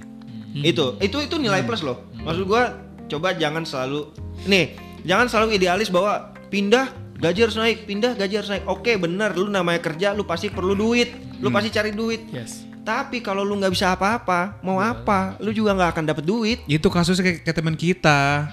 [0.56, 2.08] Itu itu itu nilai plus loh.
[2.16, 2.72] Maksud gua
[3.06, 4.10] coba jangan selalu
[4.46, 4.74] nih
[5.04, 8.64] jangan selalu idealis bahwa pindah gaji harus naik, pindah gaji harus naik.
[8.68, 12.28] Oke bener, lu namanya kerja, lu pasti perlu duit, lu pasti cari duit.
[12.32, 12.64] Yes.
[12.86, 16.58] Tapi kalau lu nggak bisa apa-apa, mau apa, lu juga nggak akan dapet duit.
[16.70, 18.52] Itu kasusnya kayak, kayak teman kita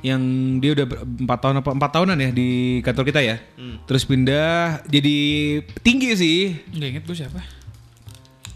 [0.00, 0.22] yang
[0.64, 3.36] dia udah empat tahun apa empat tahunan ya di kantor kita ya.
[3.84, 5.18] Terus pindah jadi
[5.84, 6.56] tinggi sih.
[6.72, 7.40] Gak inget gue siapa.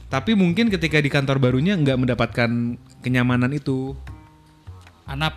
[0.08, 3.92] Tapi mungkin ketika di kantor barunya nggak mendapatkan kenyamanan itu.
[5.04, 5.36] Anap.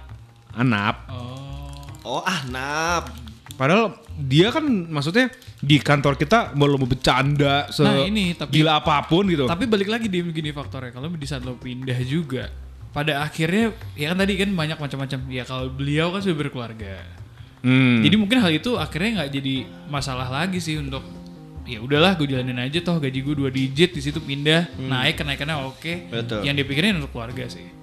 [0.55, 1.11] Anap.
[1.11, 1.83] Oh.
[2.07, 3.26] Oh ah, nap.
[3.57, 9.01] Padahal dia kan maksudnya di kantor kita mau bercanda se Nah, ini, tapi- gila apa
[9.09, 9.49] pun gitu.
[9.49, 10.93] Tapi balik lagi di begini faktornya.
[10.93, 12.53] Kalau di saat lo pindah juga,
[12.93, 15.19] pada akhirnya ya kan tadi kan banyak macam-macam.
[15.33, 17.01] Ya kalau beliau kan sudah berkeluarga.
[17.65, 18.05] Hmm.
[18.05, 19.55] Jadi mungkin hal itu akhirnya nggak jadi
[19.89, 21.01] masalah lagi sih untuk
[21.67, 25.65] ya udahlah gue jalanin aja toh gaji gue dua digit di situ pindah naik kenaikannya
[25.65, 26.13] oke.
[26.13, 26.45] Betul.
[26.45, 27.76] Yang dipikirin untuk keluarga sih.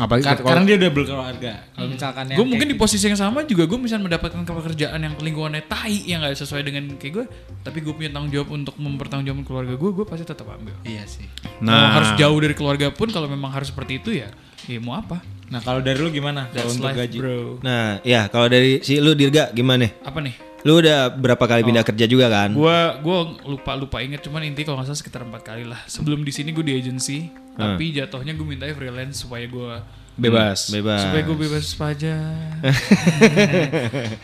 [0.00, 1.52] Apalagi Kar- karena dia udah berkeluarga.
[1.70, 5.14] Kalau misalkan yang Gue mungkin di posisi yang sama juga gue misalnya mendapatkan pekerjaan yang
[5.20, 7.24] lingkungannya tai yang nggak sesuai dengan kayak gue,
[7.60, 10.72] tapi gue punya tanggung jawab untuk mempertanggungjawabkan keluarga gue, gue pasti tetap ambil.
[10.80, 10.96] gitu.
[10.96, 11.26] Iya sih.
[11.60, 12.00] Nah.
[12.00, 14.32] harus jauh dari keluarga pun kalau memang harus seperti itu ya,
[14.64, 15.20] ya mau apa?
[15.50, 16.46] Nah kalau dari lu gimana?
[16.48, 17.18] Kalau That's untuk life, gaji?
[17.18, 17.58] bro.
[17.60, 19.90] Nah, ya kalau dari si lu Dirga gimana?
[20.00, 20.34] Apa nih?
[20.60, 22.52] Lu udah berapa kali pindah kerja juga kan?
[22.52, 25.80] Gua gua lupa lupa inget cuman inti kalau nggak salah sekitar empat kali lah.
[25.88, 29.72] Sebelum di sini gue di agency, tapi jatuhnya gue minta freelance supaya gue
[30.20, 30.68] bebas.
[30.68, 31.00] Bebas.
[31.08, 32.60] supaya gue bebas pajak.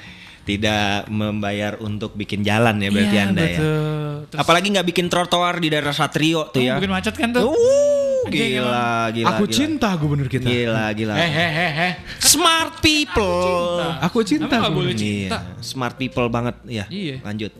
[0.46, 3.46] Tidak membayar untuk bikin jalan ya berarti Iya, Anda ya.
[3.50, 4.10] betul.
[4.30, 6.78] Terus Apalagi nggak bikin trotoar di daerah Satrio tuh oh, ya.
[6.78, 7.50] bikin macet kan tuh.
[7.50, 7.95] Uh,
[8.30, 9.28] gila, gila.
[9.34, 9.56] Aku gila.
[9.56, 10.46] cinta gubernur kita.
[10.46, 11.14] Gila, gila.
[11.14, 11.88] Hehehe.
[12.22, 13.82] Smart people.
[14.02, 14.60] Aku cinta.
[14.60, 14.74] Gubernur.
[14.86, 15.38] boleh cinta.
[15.42, 16.84] Iya, smart people banget ya.
[16.90, 17.22] Iya.
[17.22, 17.52] Lanjut.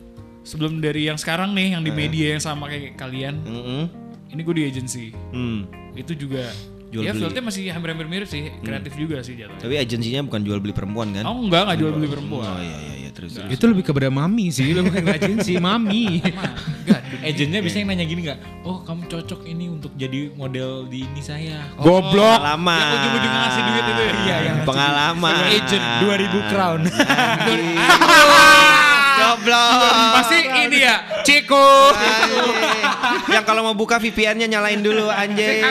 [0.47, 3.83] Sebelum dari yang sekarang nih yang di media yang sama kayak kalian, Mm-mm.
[4.31, 5.11] ini gue di agency.
[5.35, 5.67] Hmm.
[5.91, 6.47] Itu juga
[6.87, 7.19] Jual ya beli.
[7.19, 9.59] fieldnya masih hampir-hampir mirip sih, kreatif juga sih jatuhnya.
[9.59, 11.27] Tapi agensinya bukan jual beli perempuan kan?
[11.27, 12.47] Oh enggak, enggak jual beli perempuan.
[12.47, 13.31] Oh iya iya iya terus.
[13.33, 13.49] terus.
[13.49, 16.21] Itu lebih kepada mami sih, lu bukan agensi, mami.
[16.85, 18.39] Enggak, Agentnya bisa yang nanya gini nggak?
[18.61, 21.65] Oh kamu cocok ini untuk jadi model di ini saya.
[21.81, 22.37] Goblok.
[22.37, 22.77] Pengalaman.
[22.77, 24.13] Yang ujung-ujung ngasih duit itu ya?
[24.13, 25.33] Iya, yang ngasih pengalaman.
[25.49, 26.81] Agent 2000 crown.
[29.17, 30.13] Goblok.
[30.21, 30.95] Pasti ini ya.
[31.25, 31.93] Anjing.
[33.33, 35.65] Yang kalau mau buka VPN-nya nyalain dulu anjing.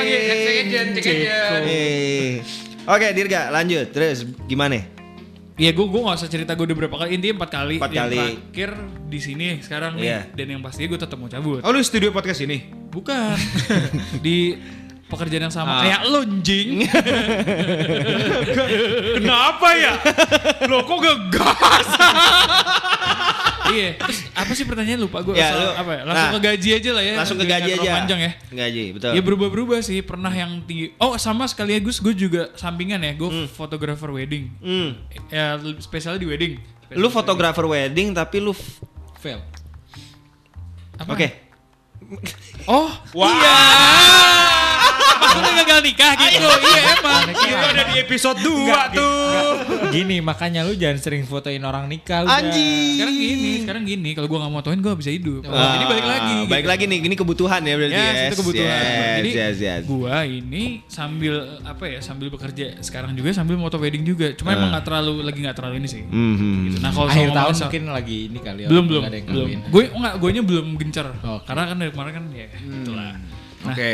[1.71, 2.43] Eh.
[2.87, 3.95] Oke, Dirga, lanjut.
[3.95, 4.96] Terus gimana?
[5.57, 7.77] Ya gue gue gak usah cerita gue udah berapa kali intinya empat kali.
[7.81, 8.19] Empat yang kali.
[8.19, 8.71] terakhir
[9.07, 10.21] di sini sekarang nih Iya.
[10.31, 11.65] dan yang pasti gue tetap mau cabut.
[11.65, 12.61] Oh lu studio podcast ini?
[12.87, 13.33] Bukan
[14.25, 14.53] di
[15.07, 16.85] pekerjaan yang sama kayak lo anjing.
[19.17, 19.95] Kenapa ya?
[20.67, 21.89] Lo kok gegas?
[23.75, 23.91] iya.
[23.99, 25.35] Terus apa sih pertanyaan lupa gue?
[25.35, 26.03] Ya, lu- apa ya?
[26.07, 27.15] Langsung nah, ke gaji aja lah ya.
[27.17, 27.91] Langsung ke gaji aja.
[28.03, 28.33] Panjang ya.
[28.53, 29.11] Gaji, betul.
[29.17, 29.99] Ya berubah-berubah sih.
[30.05, 30.95] Pernah yang tinggi.
[31.01, 33.13] Oh sama sekaligus gue juga sampingan ya.
[33.17, 34.53] Gue fotografer wedding.
[34.61, 34.91] Hmm.
[35.33, 36.53] Ya spesialnya di wedding.
[36.95, 38.55] Lu fotografer wedding tapi lu
[39.19, 39.41] Fail.
[41.09, 41.29] Oke.
[42.69, 44.56] Oh, iya.
[45.27, 46.47] Maksudnya gagal nikah gitu.
[46.47, 47.23] iya emang.
[47.35, 49.51] Itu ada di episode 2 tuh.
[49.91, 52.39] Gini makanya lu jangan sering fotoin orang nikah udah.
[52.39, 52.95] Anjing.
[52.97, 54.11] Sekarang gini, sekarang gini.
[54.15, 55.43] Kalau gua nggak mau tauin, gua bisa hidup.
[55.51, 56.37] Ah, Jadi balik lagi.
[56.47, 56.73] Balik gitu.
[56.73, 57.95] lagi nih, ini kebutuhan ya berarti.
[57.97, 58.71] Ya, yes, itu kebutuhan.
[58.71, 59.83] Yes, Jadi yes, yes.
[59.85, 61.35] gua ini sambil
[61.67, 64.31] apa ya, sambil bekerja sekarang juga sambil moto wedding juga.
[64.39, 66.03] Cuma emang nggak terlalu lagi nggak terlalu ini sih.
[66.07, 66.81] Mhm.
[66.81, 68.69] Nah kalau Akhir tahun mungkin lagi ini kali ya.
[68.71, 69.49] belum belum nggak ada yang belum.
[69.73, 71.07] Gue enggak, gue belum gencar.
[71.47, 73.13] Karena kan dari kemarin kan ya itulah.
[73.67, 73.93] Nah, Oke.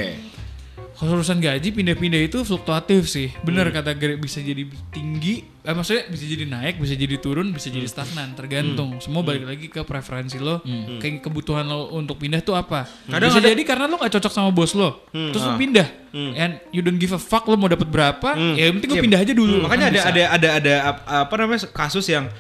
[1.03, 3.35] Kalau urusan gaji pindah-pindah itu fluktuatif sih.
[3.43, 3.75] Bener Hmm.
[3.75, 7.83] kata Gre bisa jadi tinggi, eh, maksudnya bisa jadi naik, bisa jadi turun, bisa jadi
[7.85, 8.95] stagnan, tergantung.
[8.95, 9.03] Hmm.
[9.03, 10.63] Semua balik lagi ke preferensi lo,
[10.97, 12.87] kayak kebutuhan lo untuk pindah tuh apa.
[13.05, 15.35] Kadang bisa ada- jadi karena lo gak cocok sama bos lo, Hmm.
[15.35, 18.79] terus lo pindah, and you don't give a fuck lo mau dapat berapa, ya yang
[18.79, 19.55] penting lo pindah aja dulu.
[19.61, 20.09] Makanya Kan ada bisa.
[20.09, 22.31] ada ada ada ap- apa namanya kasus yang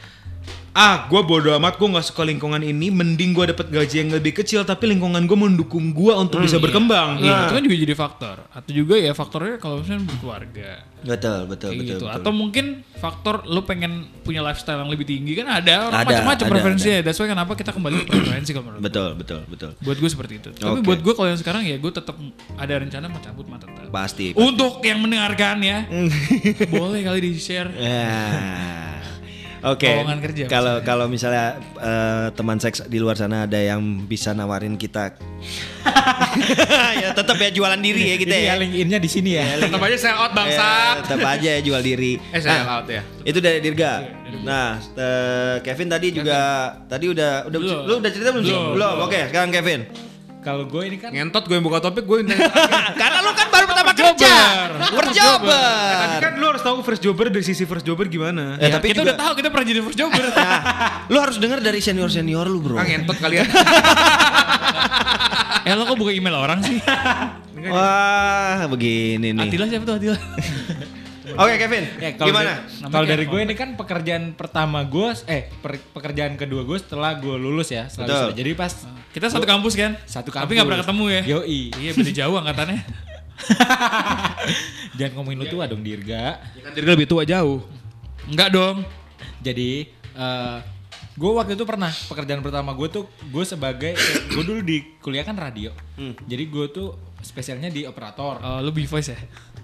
[0.73, 4.33] ah gue bodo amat gue nggak suka lingkungan ini mending gue dapat gaji yang lebih
[4.33, 8.37] kecil tapi lingkungan gue mendukung gue untuk bisa berkembang Iya, itu kan juga jadi faktor.
[8.51, 10.71] Atau juga ya faktornya kalau misalnya berkeluarga.
[11.03, 11.93] Betul, betul, Kayak betul.
[11.99, 12.05] gitu.
[12.07, 12.09] betul.
[12.09, 12.65] Atau mungkin
[12.97, 16.99] faktor lu pengen punya lifestyle yang lebih tinggi kan ada orang Ada, macam-macam ada, preferensinya.
[17.03, 19.71] That's why kenapa kita kembali ke preferensi kalau menurut betul, betul, betul.
[19.77, 19.85] gua.
[19.93, 20.51] Buat gue seperti itu.
[20.57, 20.87] Tapi Oke.
[20.87, 22.17] buat gue kalau yang sekarang ya gue tetap
[22.57, 23.91] ada rencana mau cabut mah tetap.
[23.93, 24.33] Pasti.
[24.39, 25.85] Untuk yang mendengarkan ya,
[26.75, 27.71] boleh kali di share.
[27.77, 29.12] Ya.
[29.63, 29.87] Oke.
[29.87, 34.75] Lowongan kerja Kalau kalau misalnya eh, teman seks di luar sana ada yang bisa nawarin
[34.75, 35.15] kita.
[37.03, 38.51] ya tetap ya jualan diri ya kita Ini ya.
[38.51, 39.59] ya link in-nya di sini ya.
[39.59, 42.13] tetap aja sell out Ya, bangsat tetap aja ya jual diri.
[42.35, 44.03] eh sell out ya Itu dari Dirga.
[44.43, 46.41] Nah, eh, Kevin tadi juga
[46.89, 47.81] tadi udah udah Belum.
[47.87, 48.55] lu udah cerita belum sih?
[48.55, 48.95] Belum, Belum.
[49.07, 49.81] Oke, sekarang Kevin.
[50.43, 52.27] Kalau gue ini kan ngentot gue yang buka topik gue.
[53.01, 54.33] Karena lu kan baru pertama kerja.
[54.67, 56.09] First tapi Berjobber.
[56.19, 59.07] kan lu harus tahu first jobber dari sisi first jobber gimana Ya, tapi kita juga-
[59.09, 60.25] udah tahu kita pernah jadi first jobber.
[60.35, 62.75] Nah, lu harus dengar dari senior-senior lu, Bro.
[62.75, 63.47] ah ngentot kalian
[65.63, 66.83] eh lo kok buka email orang sih?
[67.65, 69.47] Wah, begini nih.
[69.47, 70.19] Atila siapa tuh Atila?
[71.35, 71.85] Oke, Kevin.
[71.97, 72.53] Ya, kalau Gimana?
[72.83, 77.35] Kalau dari gue ini kan pekerjaan pertama gue, eh per- pekerjaan kedua gue setelah gue
[77.35, 77.87] lulus ya.
[77.87, 78.21] Setelah Betul.
[78.29, 78.39] wisuda.
[78.39, 78.73] Jadi pas
[79.13, 79.93] Kita satu kampus kan?
[80.05, 81.23] satu Tapi gak pernah ketemu ya?
[81.37, 81.63] Yoi.
[81.73, 82.81] Iya beda jauh angkatannya.
[84.99, 86.39] Jangan ngomongin lu tua dong Dirga.
[86.63, 87.59] kan jadi lebih tua jauh
[88.29, 88.87] Enggak dong.
[89.43, 90.59] Jadi eh
[91.13, 93.93] gue waktu itu pernah pekerjaan pertama gue tuh gue sebagai
[94.31, 95.75] gue dulu di kuliah kan radio.
[95.99, 96.15] Hmm.
[96.23, 98.43] Jadi gue tuh spesialnya di operator.
[98.43, 99.19] Oh, lu B-voice ya?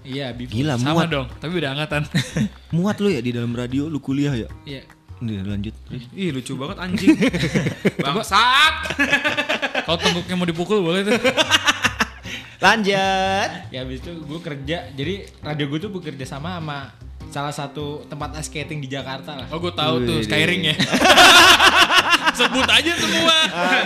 [0.07, 0.49] Iya, Bif.
[0.49, 1.11] Gila, Sama muat.
[1.11, 2.07] dong, tapi beda angkatan.
[2.79, 4.49] Muat lu ya di dalam radio, lu kuliah ya?
[4.65, 4.83] Iya.
[5.19, 5.75] Nih, lanjut.
[6.15, 7.19] ih lucu banget anjing
[8.07, 8.75] bangsat
[9.91, 11.19] Kalau tengguknya mau dipukul boleh tuh.
[12.59, 13.49] Lanjut.
[13.71, 14.87] Ya habis itu gue kerja.
[14.95, 16.95] Jadi radio gue tuh bekerja sama sama
[17.29, 19.47] salah satu tempat ice skating di Jakarta lah.
[19.53, 20.75] Oh gue tahu tuh Wih, Skyring ya.
[22.39, 23.37] Sebut aja semua.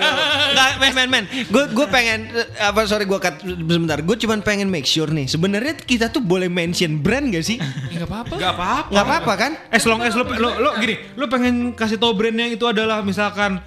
[0.53, 1.25] Enggak, men, men, men.
[1.49, 3.99] Gue gue pengen eh, apa sorry gue cut sebentar.
[4.03, 5.27] Gue cuman pengen make sure nih.
[5.27, 7.59] Sebenarnya kita tuh boleh mention brand gak sih?
[7.59, 8.35] Enggak apa-apa.
[8.39, 9.53] Gak apa-apa Nggak apa-apa kan?
[9.73, 13.63] As long as lo, lo, lo gini, lo pengen kasih tau brandnya itu adalah misalkan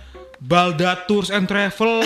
[0.45, 2.03] Balda Tours and Travel,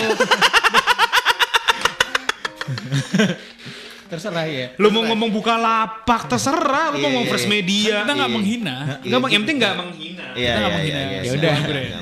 [4.10, 4.66] Terserah ya.
[4.74, 8.02] lo mau ngomong buka lapak terserah, lo mau ngomong first media.
[8.02, 8.76] Kita nggak menghina.
[9.06, 10.24] Nggak, yang penting nggak menghina.
[10.34, 10.98] Iya, nggak iya, menghina.
[10.98, 11.20] iya, iya.
[11.22, 11.54] Ya udah.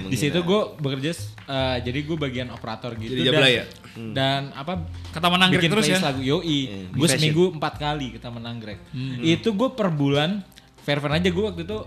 [0.09, 1.11] Di situ gue bekerja
[1.49, 3.64] eh, jadi gue bagian operator gitu Jadi ya?
[3.99, 5.99] dan apa Kata menanggrek terus ya.
[5.99, 6.61] playlist lagu yoi.
[6.92, 7.18] gue fashion.
[7.18, 8.79] seminggu empat kali kita menanggrek.
[9.21, 10.40] Itu gue per bulan
[10.81, 11.79] fair fair aja gue waktu itu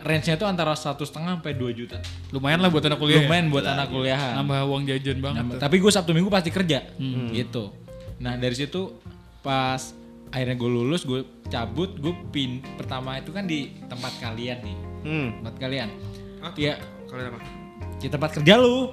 [0.00, 2.00] range-nya tuh antara satu setengah sampai 2 juta.
[2.32, 3.22] Lumayan lah buat anak kuliah.
[3.22, 3.52] Lumayan ya.
[3.52, 4.32] buat anak kuliahan.
[4.40, 5.44] Nambah uang jajan banget.
[5.60, 6.82] Tapi gue sabtu minggu pasti kerja
[7.30, 7.80] gitu
[8.20, 9.00] nah dari situ
[9.40, 9.80] pas
[10.28, 15.28] akhirnya gue lulus gue cabut gue pin pertama itu kan di tempat kalian nih Hmm.
[15.40, 15.88] tempat kalian
[16.38, 16.52] Hah?
[16.54, 16.76] ya
[17.06, 17.40] Kalian apa?
[17.96, 18.92] di tempat kerja lu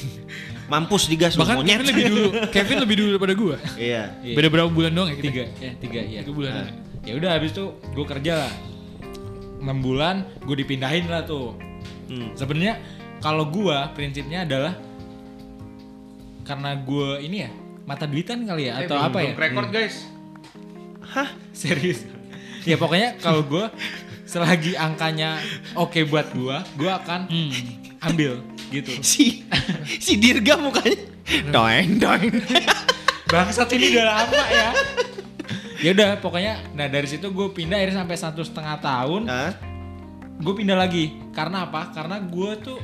[0.70, 1.76] Mampus digas Bahkan monyet.
[1.76, 2.28] Kevin lebih dulu.
[2.48, 3.56] Kevin lebih dulu daripada gua.
[3.74, 4.02] Iya.
[4.22, 4.34] Iya.
[4.38, 5.24] Beda berapa bulan doang ya kita?
[5.26, 6.52] tiga ya tiga ya Tiga bulan.
[6.54, 6.68] Nah,
[7.02, 8.52] ya udah habis itu gue kerja lah
[9.58, 11.58] enam bulan gue dipindahin lah tuh
[12.06, 12.30] Hmm.
[12.32, 12.78] sebenarnya
[13.18, 14.78] kalau gue prinsipnya adalah
[16.42, 17.50] karena gue ini ya
[17.90, 18.78] mata duitan kali ya?
[18.78, 19.34] Atau apa ya?
[19.34, 20.06] Record guys.
[21.02, 21.26] Hah?
[21.50, 22.06] serius?
[22.62, 23.66] Ya pokoknya kalau gue
[24.22, 25.42] selagi angkanya
[25.74, 27.50] oke buat gue gue akan Hmm.
[28.06, 28.94] ambil gitu.
[29.02, 29.42] Si
[29.98, 31.02] si Dirga mukanya.
[31.50, 32.30] Doeng doeng.
[33.30, 34.70] bangsat ini udah lama ya.
[35.80, 39.26] Ya udah pokoknya nah dari situ gue pindah akhirnya sampai satu setengah tahun.
[40.38, 41.18] Gue pindah lagi.
[41.34, 41.90] Karena apa?
[41.90, 42.78] Karena gue tuh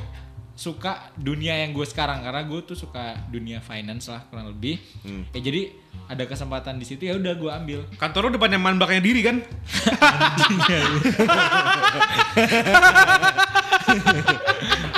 [0.57, 4.81] suka dunia yang gue sekarang karena gue tuh suka dunia finance lah kurang lebih
[5.29, 5.69] ya jadi
[6.07, 9.37] ada kesempatan di situ ya udah gue ambil Kantor lo depannya manbaknya diri kan?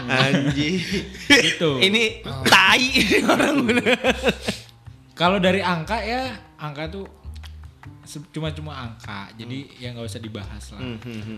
[0.09, 0.75] Anjing.
[1.27, 2.03] gitu Ini
[2.43, 2.87] tai
[3.21, 3.97] orang bener.
[5.13, 7.05] kalau dari angka ya angka tuh
[8.31, 10.81] cuma-cuma angka jadi ya nggak usah dibahas lah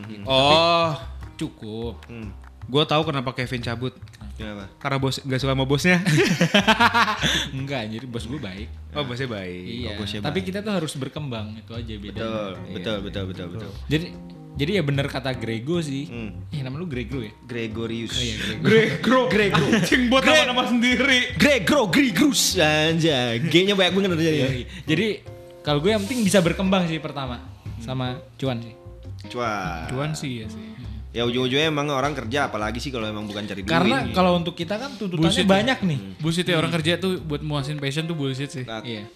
[0.06, 0.24] Gitu.
[0.24, 0.94] Oh,
[1.36, 2.32] cukup Hmm.
[2.64, 3.94] Gue tahu kenapa Kevin cabut.
[4.34, 4.66] Kenapa?
[4.78, 6.02] Karena bos nggak suka sama bosnya.
[7.54, 9.62] enggak jadi bos gue baik Oh, bosnya baik.
[9.64, 13.72] iya bosnya tapi kita tuh harus berkembang itu aja beda Betul, betul, betul, betul, betul.
[13.88, 14.06] jadi
[14.52, 16.32] jadi ya bener kata Grego sih Hmm.
[16.50, 18.12] ya nama lu Grego ya Gregorius.
[18.60, 19.64] Gregro, Gregro.
[19.82, 21.32] Cing buat nama-nama sendiri.
[21.36, 22.60] Gregro Grigrus.
[22.60, 24.38] Anjay, G-nya banyak banget terjadi.
[24.42, 24.64] Yoi.
[24.86, 25.08] Jadi
[25.62, 27.38] Kalau gue yang penting bisa berkembang sih pertama
[27.80, 28.74] sama cuan sih.
[29.30, 29.88] Cuan.
[29.88, 30.68] Cuan sih ya sih.
[31.12, 33.68] Ya ujung-ujungnya emang orang kerja apalagi sih kalau emang bukan cari duit.
[33.68, 35.44] Karena kalau untuk kita kan tuntutannya Bullshit.
[35.44, 36.00] banyak nih.
[36.24, 38.64] Bullshit ya orang kerja tuh buat muasin passion tuh bullshit sih.
[38.64, 39.12] Nah, Iya.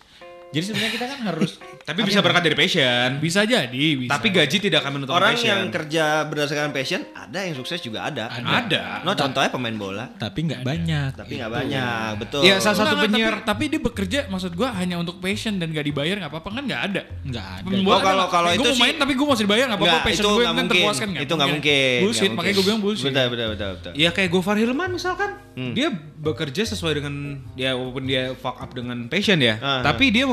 [0.56, 1.52] Jadi sebenarnya kita kan harus
[1.86, 3.10] Tapi bisa berangkat dari passion.
[3.20, 4.10] Bisa jadi, bisa.
[4.10, 5.52] Tapi gaji tidak akan menentukan orang passion.
[5.52, 8.26] yang kerja berdasarkan passion ada yang sukses juga ada.
[8.32, 9.04] ada.
[9.04, 11.10] No contohnya pemain bola, tapi nggak banyak.
[11.14, 12.42] tapi nggak banyak, betul.
[12.42, 13.38] Iya, salah satu penyiar.
[13.38, 16.64] Tapi, tapi dia bekerja maksud gua hanya untuk passion dan gak dibayar nggak apa-apa kan
[16.64, 17.02] nggak ada.
[17.22, 17.76] Nggak ada.
[17.76, 20.32] Oh, kalau- kalau gua itu sih- main tapi gue masih dibayar nggak apa-apa passion gue
[20.32, 20.72] nggak kan mungkin.
[20.72, 21.98] terpuaskan nggak Itu nggak mungkin.
[22.02, 22.66] Bullshit, makanya gue mungkin.
[22.66, 23.06] bilang bullshit.
[23.08, 23.92] Betul, betul, betul, betul.
[23.94, 25.72] Ya kayak Gofar Hilman misalkan, Hmm.
[25.72, 25.88] dia
[26.18, 27.14] bekerja sesuai dengan
[27.54, 30.26] ya walaupun dia fuck up dengan passion ya, Ah, tapi dia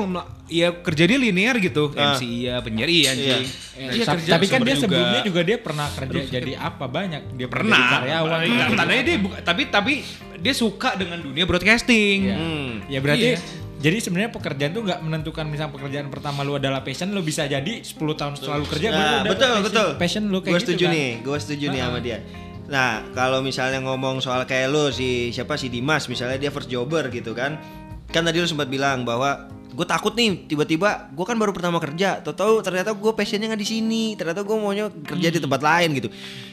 [0.46, 2.12] ya kerja dia linear gitu, Ah.
[2.12, 3.44] MC iya, penyiar iya anjing.
[3.72, 4.82] Eh, Iya, tapi, kerja tapi kan dia juga.
[4.82, 9.16] sebelumnya juga dia pernah kerja jadi apa banyak dia pernah jadi karyawan Iya, tandanya dia
[9.18, 9.92] buka- tapi tapi
[10.36, 12.18] dia suka dengan dunia broadcasting.
[12.24, 12.36] Iya.
[12.36, 12.70] Hmm.
[12.84, 13.38] ya berarti Iya.
[13.78, 17.80] jadi sebenarnya pekerjaan tuh nggak menentukan misal pekerjaan pertama lu adalah passion lu bisa jadi
[17.80, 19.88] 10 tahun selalu kerja baru Nah, udah betul, passion, betul.
[19.96, 20.92] passion lu kayak Gue gitu setuju kan.
[20.92, 22.18] nih, gue setuju nih sama dia.
[22.64, 27.08] Nah, kalau misalnya ngomong soal kayak lu si siapa si Dimas misalnya dia first jobber
[27.08, 27.58] gitu kan.
[28.06, 32.20] Kan tadi lu sempat bilang bahwa gue takut nih tiba-tiba gue kan baru pertama kerja
[32.22, 35.44] tahu ternyata gue passionnya nggak di sini ternyata gue maunya kerja di Hmm.
[35.44, 36.08] tempat lain gitu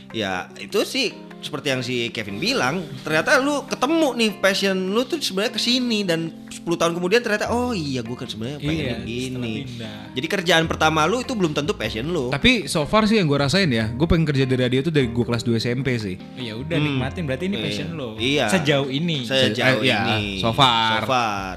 [0.10, 5.16] ya itu sih seperti yang si Kevin bilang ternyata lu ketemu nih passion lu tuh
[5.18, 9.38] sebenarnya ke sini dan 10 tahun kemudian ternyata oh iya gue kan sebenarnya pengen Iya,
[9.38, 10.00] pindah.
[10.12, 13.38] jadi kerjaan pertama lu itu belum tentu passion lu Tapi so far sih yang gue
[13.38, 16.16] rasain ya, gue pengen kerja di radio itu dari gue kelas 2 SMP sih.
[16.36, 18.50] ya udah nikmatin berarti ini passion lo Iya.
[18.50, 20.40] sejauh ini Sejauh Eh, iya, ini.
[20.40, 21.00] so far.
[21.00, 21.56] So far.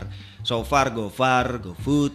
[0.52, 2.12] So far go far, go food.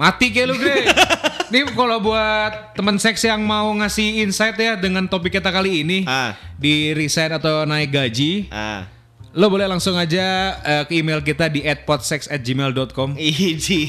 [0.00, 0.80] Mati kayak lu Gre.
[1.52, 6.08] Nih kalau buat teman seks yang mau ngasih insight ya dengan topik kita kali ini
[6.08, 6.32] Ah.
[6.56, 8.88] di resign atau naik gaji, Ah.
[9.30, 13.14] Lo boleh langsung aja eh, ke email kita di @podsex@gmail.com.
[13.14, 13.80] Ini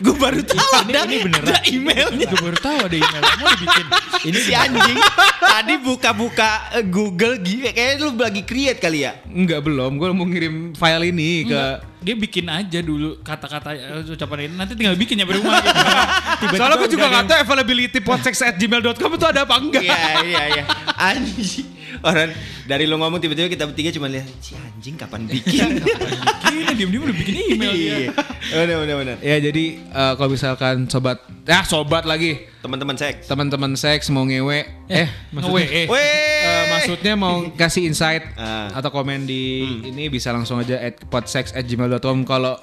[0.00, 1.52] gue baru tahu ada, ini beneran.
[1.52, 2.26] ada emailnya.
[2.32, 3.22] Gue baru tahu ada email.
[3.44, 3.86] Mau dibikin.
[4.24, 4.96] Ini si anjing
[5.36, 9.20] tadi buka-buka eh, Google kayaknya lu lagi create kali ya.
[9.28, 14.12] Enggak belum, gue mau ngirim file ini ke Enggak, dia bikin aja dulu kata-kata eh,
[14.16, 15.76] ucapan ini nanti tinggal bikin ya di rumah gitu.
[16.40, 19.84] Tiba-tiba Soalnya gue juga nggak tahu availability podsex@gmail.com itu ada apa enggak.
[19.84, 20.64] Iya iya iya.
[20.96, 21.73] Anjing.
[22.04, 25.80] Orang dari lu ngomong tiba-tiba kita bertiga cuma lihat si anjing kapan bikin.
[26.44, 27.94] Gila, diem-diem udah bikin email dia.
[27.98, 28.10] Iya.
[28.46, 29.16] Benar benar benar.
[29.18, 33.24] Ya jadi eh, kalau misalkan sobat, ya sobat lagi, Teman-teman seks.
[33.24, 35.86] teman-teman seks mau ngewe, eh, Nge-we, maksudnya, eh.
[35.86, 36.44] Weh.
[36.44, 38.68] eh, maksudnya mau kasih insight Ah.
[38.70, 39.42] atau komen di
[39.82, 42.54] ini bisa langsung aja at podsex@gmail.com kalau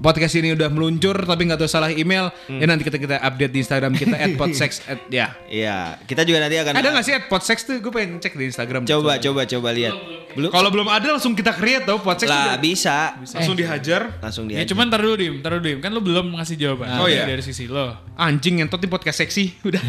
[0.00, 3.60] podcast ini udah meluncur tapi nggak tahu salah email ya nanti kita kita update di
[3.60, 7.24] Instagram kita at podsex at, ya Iya, kita juga nanti akan ada nggak sih at
[7.26, 9.92] podsex tuh gue pengen cek di Instagram Coba coba coba lihat.
[10.30, 13.18] Belum kalau belum ada langsung kita create tau podsex lah udah bisa.
[13.18, 14.68] langsung dihajar Langsung Ya dia.
[14.68, 15.78] cuman ntar dulu dim, ntar dulu dim.
[15.82, 16.86] Kan lu belum ngasih jawaban.
[16.96, 17.26] Oh, iya.
[17.26, 17.92] Dari sisi lo.
[18.14, 19.82] anjing ngentot di podcast seksi udah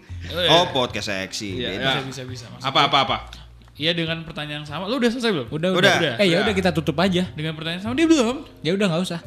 [0.52, 1.58] Oh, podcast seksi.
[1.58, 1.80] Iya, Beda.
[1.80, 2.04] iya.
[2.04, 2.44] Bisa, bisa, bisa.
[2.52, 3.16] Maksud apa apa apa
[3.76, 4.88] Iya dengan pertanyaan yang sama.
[4.88, 5.48] Lu udah selesai belum?
[5.48, 5.94] udah Udah.
[5.96, 8.36] udah, eh ya udah kita tutup aja Dengan pertanyaan yang sama dia belum.
[8.60, 9.20] ya udah nggak usah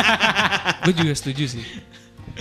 [0.84, 1.64] Gue juga setuju sih.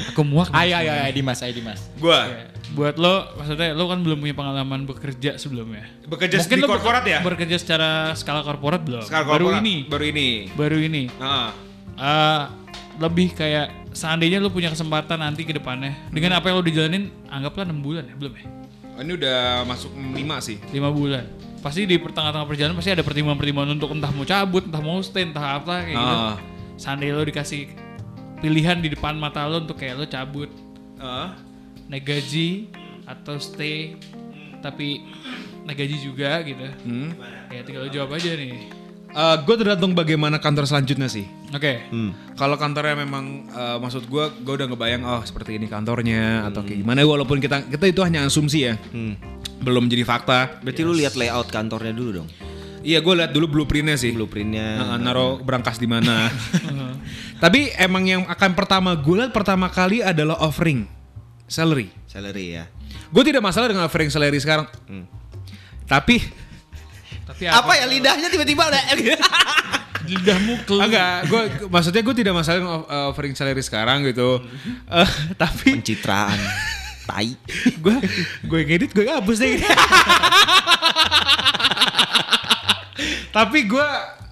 [0.10, 0.52] Aku muak.
[0.54, 4.32] ayo ayo ayo Dimas ayo Dimas gue Ya, Buat lo, maksudnya lo kan belum punya
[4.32, 5.84] pengalaman bekerja sebelumnya.
[6.06, 9.04] bekerja Mungkin di lo korporat ya Bekerja secara skala korporat belum?
[9.04, 9.60] Baru korporat.
[9.60, 9.76] ini.
[9.86, 11.04] baru ini Baru ini.
[11.18, 11.52] Ah.
[11.94, 12.42] Eh,
[12.98, 17.64] lebih kayak seandainya lo punya kesempatan nanti ke depannya dengan apa yang lo dijalanin anggaplah
[17.66, 18.46] 6 bulan ya belum ya
[18.98, 21.26] ini udah masuk lima sih 5 bulan
[21.62, 25.56] pasti di pertengahan perjalanan pasti ada pertimbangan-pertimbangan untuk entah mau cabut entah mau stay entah
[25.56, 26.38] apa kayak gitu Ah.
[26.76, 27.70] seandainya lo dikasih
[28.38, 30.50] pilihan di depan mata lo untuk kayak lo cabut
[30.98, 31.38] Ah.
[31.86, 32.74] naik gaji
[33.04, 33.94] atau stay
[34.60, 35.06] tapi
[35.62, 37.14] naik gaji juga gitu Hmm.
[37.48, 38.81] ya tinggal lo jawab aja nih
[39.44, 41.28] gue tergantung bagaimana kantor selanjutnya sih.
[41.52, 42.12] oke Hmm.
[42.40, 46.80] Kalau kantornya memang eh, maksud gue, gue udah ngebayang oh seperti ini kantornya atau kayak
[46.80, 47.04] gimana.
[47.04, 49.20] Walaupun kita kita itu hanya asumsi ya, Hmm.
[49.60, 50.64] belum jadi fakta.
[50.64, 52.30] Berarti lu lihat layout kantornya dulu dong.
[52.82, 54.10] Iya gue lihat dulu blueprintnya sih.
[54.10, 54.82] Blueprintnya.
[54.82, 56.32] Nah, naro berangkas di mana.
[57.44, 60.90] Tapi emang yang akan pertama gue lihat pertama kali adalah offering
[61.46, 61.94] salary.
[62.10, 62.66] Salary ya.
[63.14, 64.66] Gue tidak masalah dengan offering salary sekarang.
[64.90, 65.06] Hmm.
[65.86, 66.24] Tapi
[67.32, 68.80] tapi Apa ya lidahnya tiba-tiba ada
[70.02, 74.44] lidahmu ke enggak, gue maksudnya gue tidak masalah dengan uh, offering salary sekarang gitu.
[74.90, 76.36] Eh, tapi pencitraan.
[77.08, 77.30] Tai.
[77.84, 77.96] gue
[78.44, 79.56] gue ngedit gue hapus deh.
[83.32, 83.88] Tapi gue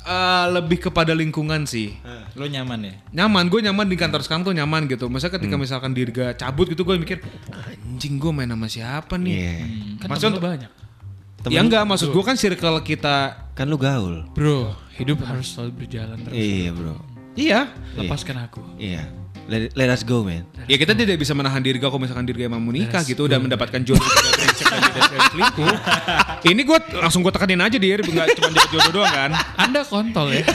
[0.06, 1.96] eh, lebih kepada lingkungan sih.
[2.36, 5.08] lo nyaman ya Nyaman, gue nyaman di kantor sekarang tuh nyaman gitu.
[5.08, 9.32] Masa ketika misalkan Dirga cabut gitu gue mikir anjing gue main sama siapa nih?
[9.32, 9.56] Iya.
[10.04, 10.40] kan Maksud-
[11.40, 13.48] temen ya enggak, maksud gue kan circle kita.
[13.56, 14.24] Kan lu gaul.
[14.32, 16.96] bro hidup harus selalu berjalan terus Iya, Bro.
[17.40, 17.60] Iya.
[17.96, 19.08] lepaskan aku Iya.
[19.50, 20.46] Let, let us go, man.
[20.70, 23.82] Ya kita tidak bisa menahan diri kalau misalkan diri emang mau nikah gitu dan mendapatkan
[23.82, 24.06] jodoh
[25.34, 25.74] selingkuh.
[26.46, 29.34] Ini gue langsung gue tekanin aja dir, nggak cuma dapet jodoh doang kan.
[29.58, 30.46] Anda kontol ya.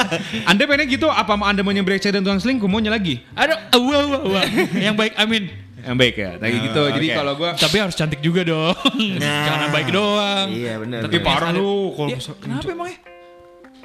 [0.54, 3.26] Anda pengen gitu apa anda maunya brengsek dan tukang selingkuh maunya lagi?
[3.34, 3.58] Aduh,
[3.90, 4.44] wah wah wah.
[4.70, 5.42] Yang baik amin.
[5.84, 6.82] Yang baik ya, kayak gitu.
[6.96, 7.16] Jadi oke.
[7.20, 8.76] kalau gue Tapi harus cantik juga dong.
[9.20, 10.48] Jangan baik doang.
[10.48, 11.00] Iya, benar.
[11.04, 13.13] Tapi parah lu kalau Ya, kenapa emangnya?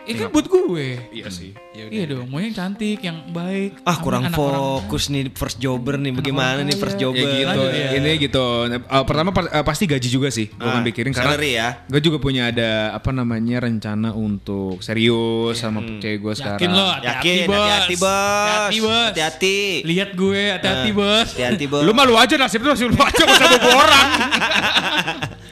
[0.10, 0.88] Ini kan buat gue.
[1.14, 1.54] Iya sih.
[1.70, 3.80] Iya dong, mau yang cantik, yang baik.
[3.86, 4.84] Ah, kurang anak orang.
[4.84, 6.12] fokus nih first jobber nih.
[6.12, 7.22] Bagaimana nih first jobber?
[7.22, 7.88] Ya gitu, ya.
[7.96, 8.46] ini gitu.
[8.68, 10.50] Uh, pertama uh, pasti gaji juga sih.
[10.50, 11.70] Gue Ah, kan pikirin karena salary ya.
[11.86, 16.60] gue juga punya ada apa namanya rencana untuk serius sama cewek gue sekarang.
[16.60, 17.56] Yakin lo, hati-hati Yakin, bos.
[17.56, 18.10] hati-hati bos.
[18.10, 19.06] Hati-hati bos.
[19.14, 19.58] Hati-hati.
[19.86, 21.28] Lihat gue, hati-hati bos.
[21.32, 21.84] Hati-hati bos.
[21.86, 24.08] Lu malu aja nasib lu lu aja bobo orang.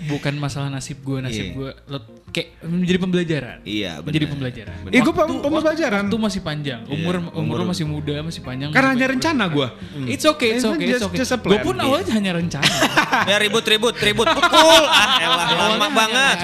[0.07, 1.53] Bukan masalah nasib gue, nasib Iya.
[1.53, 1.71] gue.
[1.91, 1.97] Lo
[2.31, 3.57] kayak menjadi pembelajaran.
[3.63, 4.75] Iya, Menjadi pembelajaran.
[4.91, 6.03] Eh gue pembelajaran.
[6.07, 8.69] Waktu masih panjang, umur umur lo masih muda, masih panjang.
[8.71, 9.67] Karena masih hanya rencana gue.
[10.07, 11.23] It's okay, it's okay, it's okay.
[11.23, 12.67] a Gue pun awalnya hanya rencana.
[13.27, 14.83] Ya ribut ribut ribut pukul.
[14.87, 16.35] Ah, elah lama banget.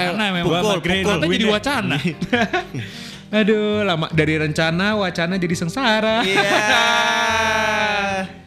[0.43, 1.17] Pukul pukul.
[1.31, 1.95] Jadi wacana.
[3.33, 6.21] Aduh, lama dari rencana wacana jadi sengsara.
[6.21, 6.43] Iya.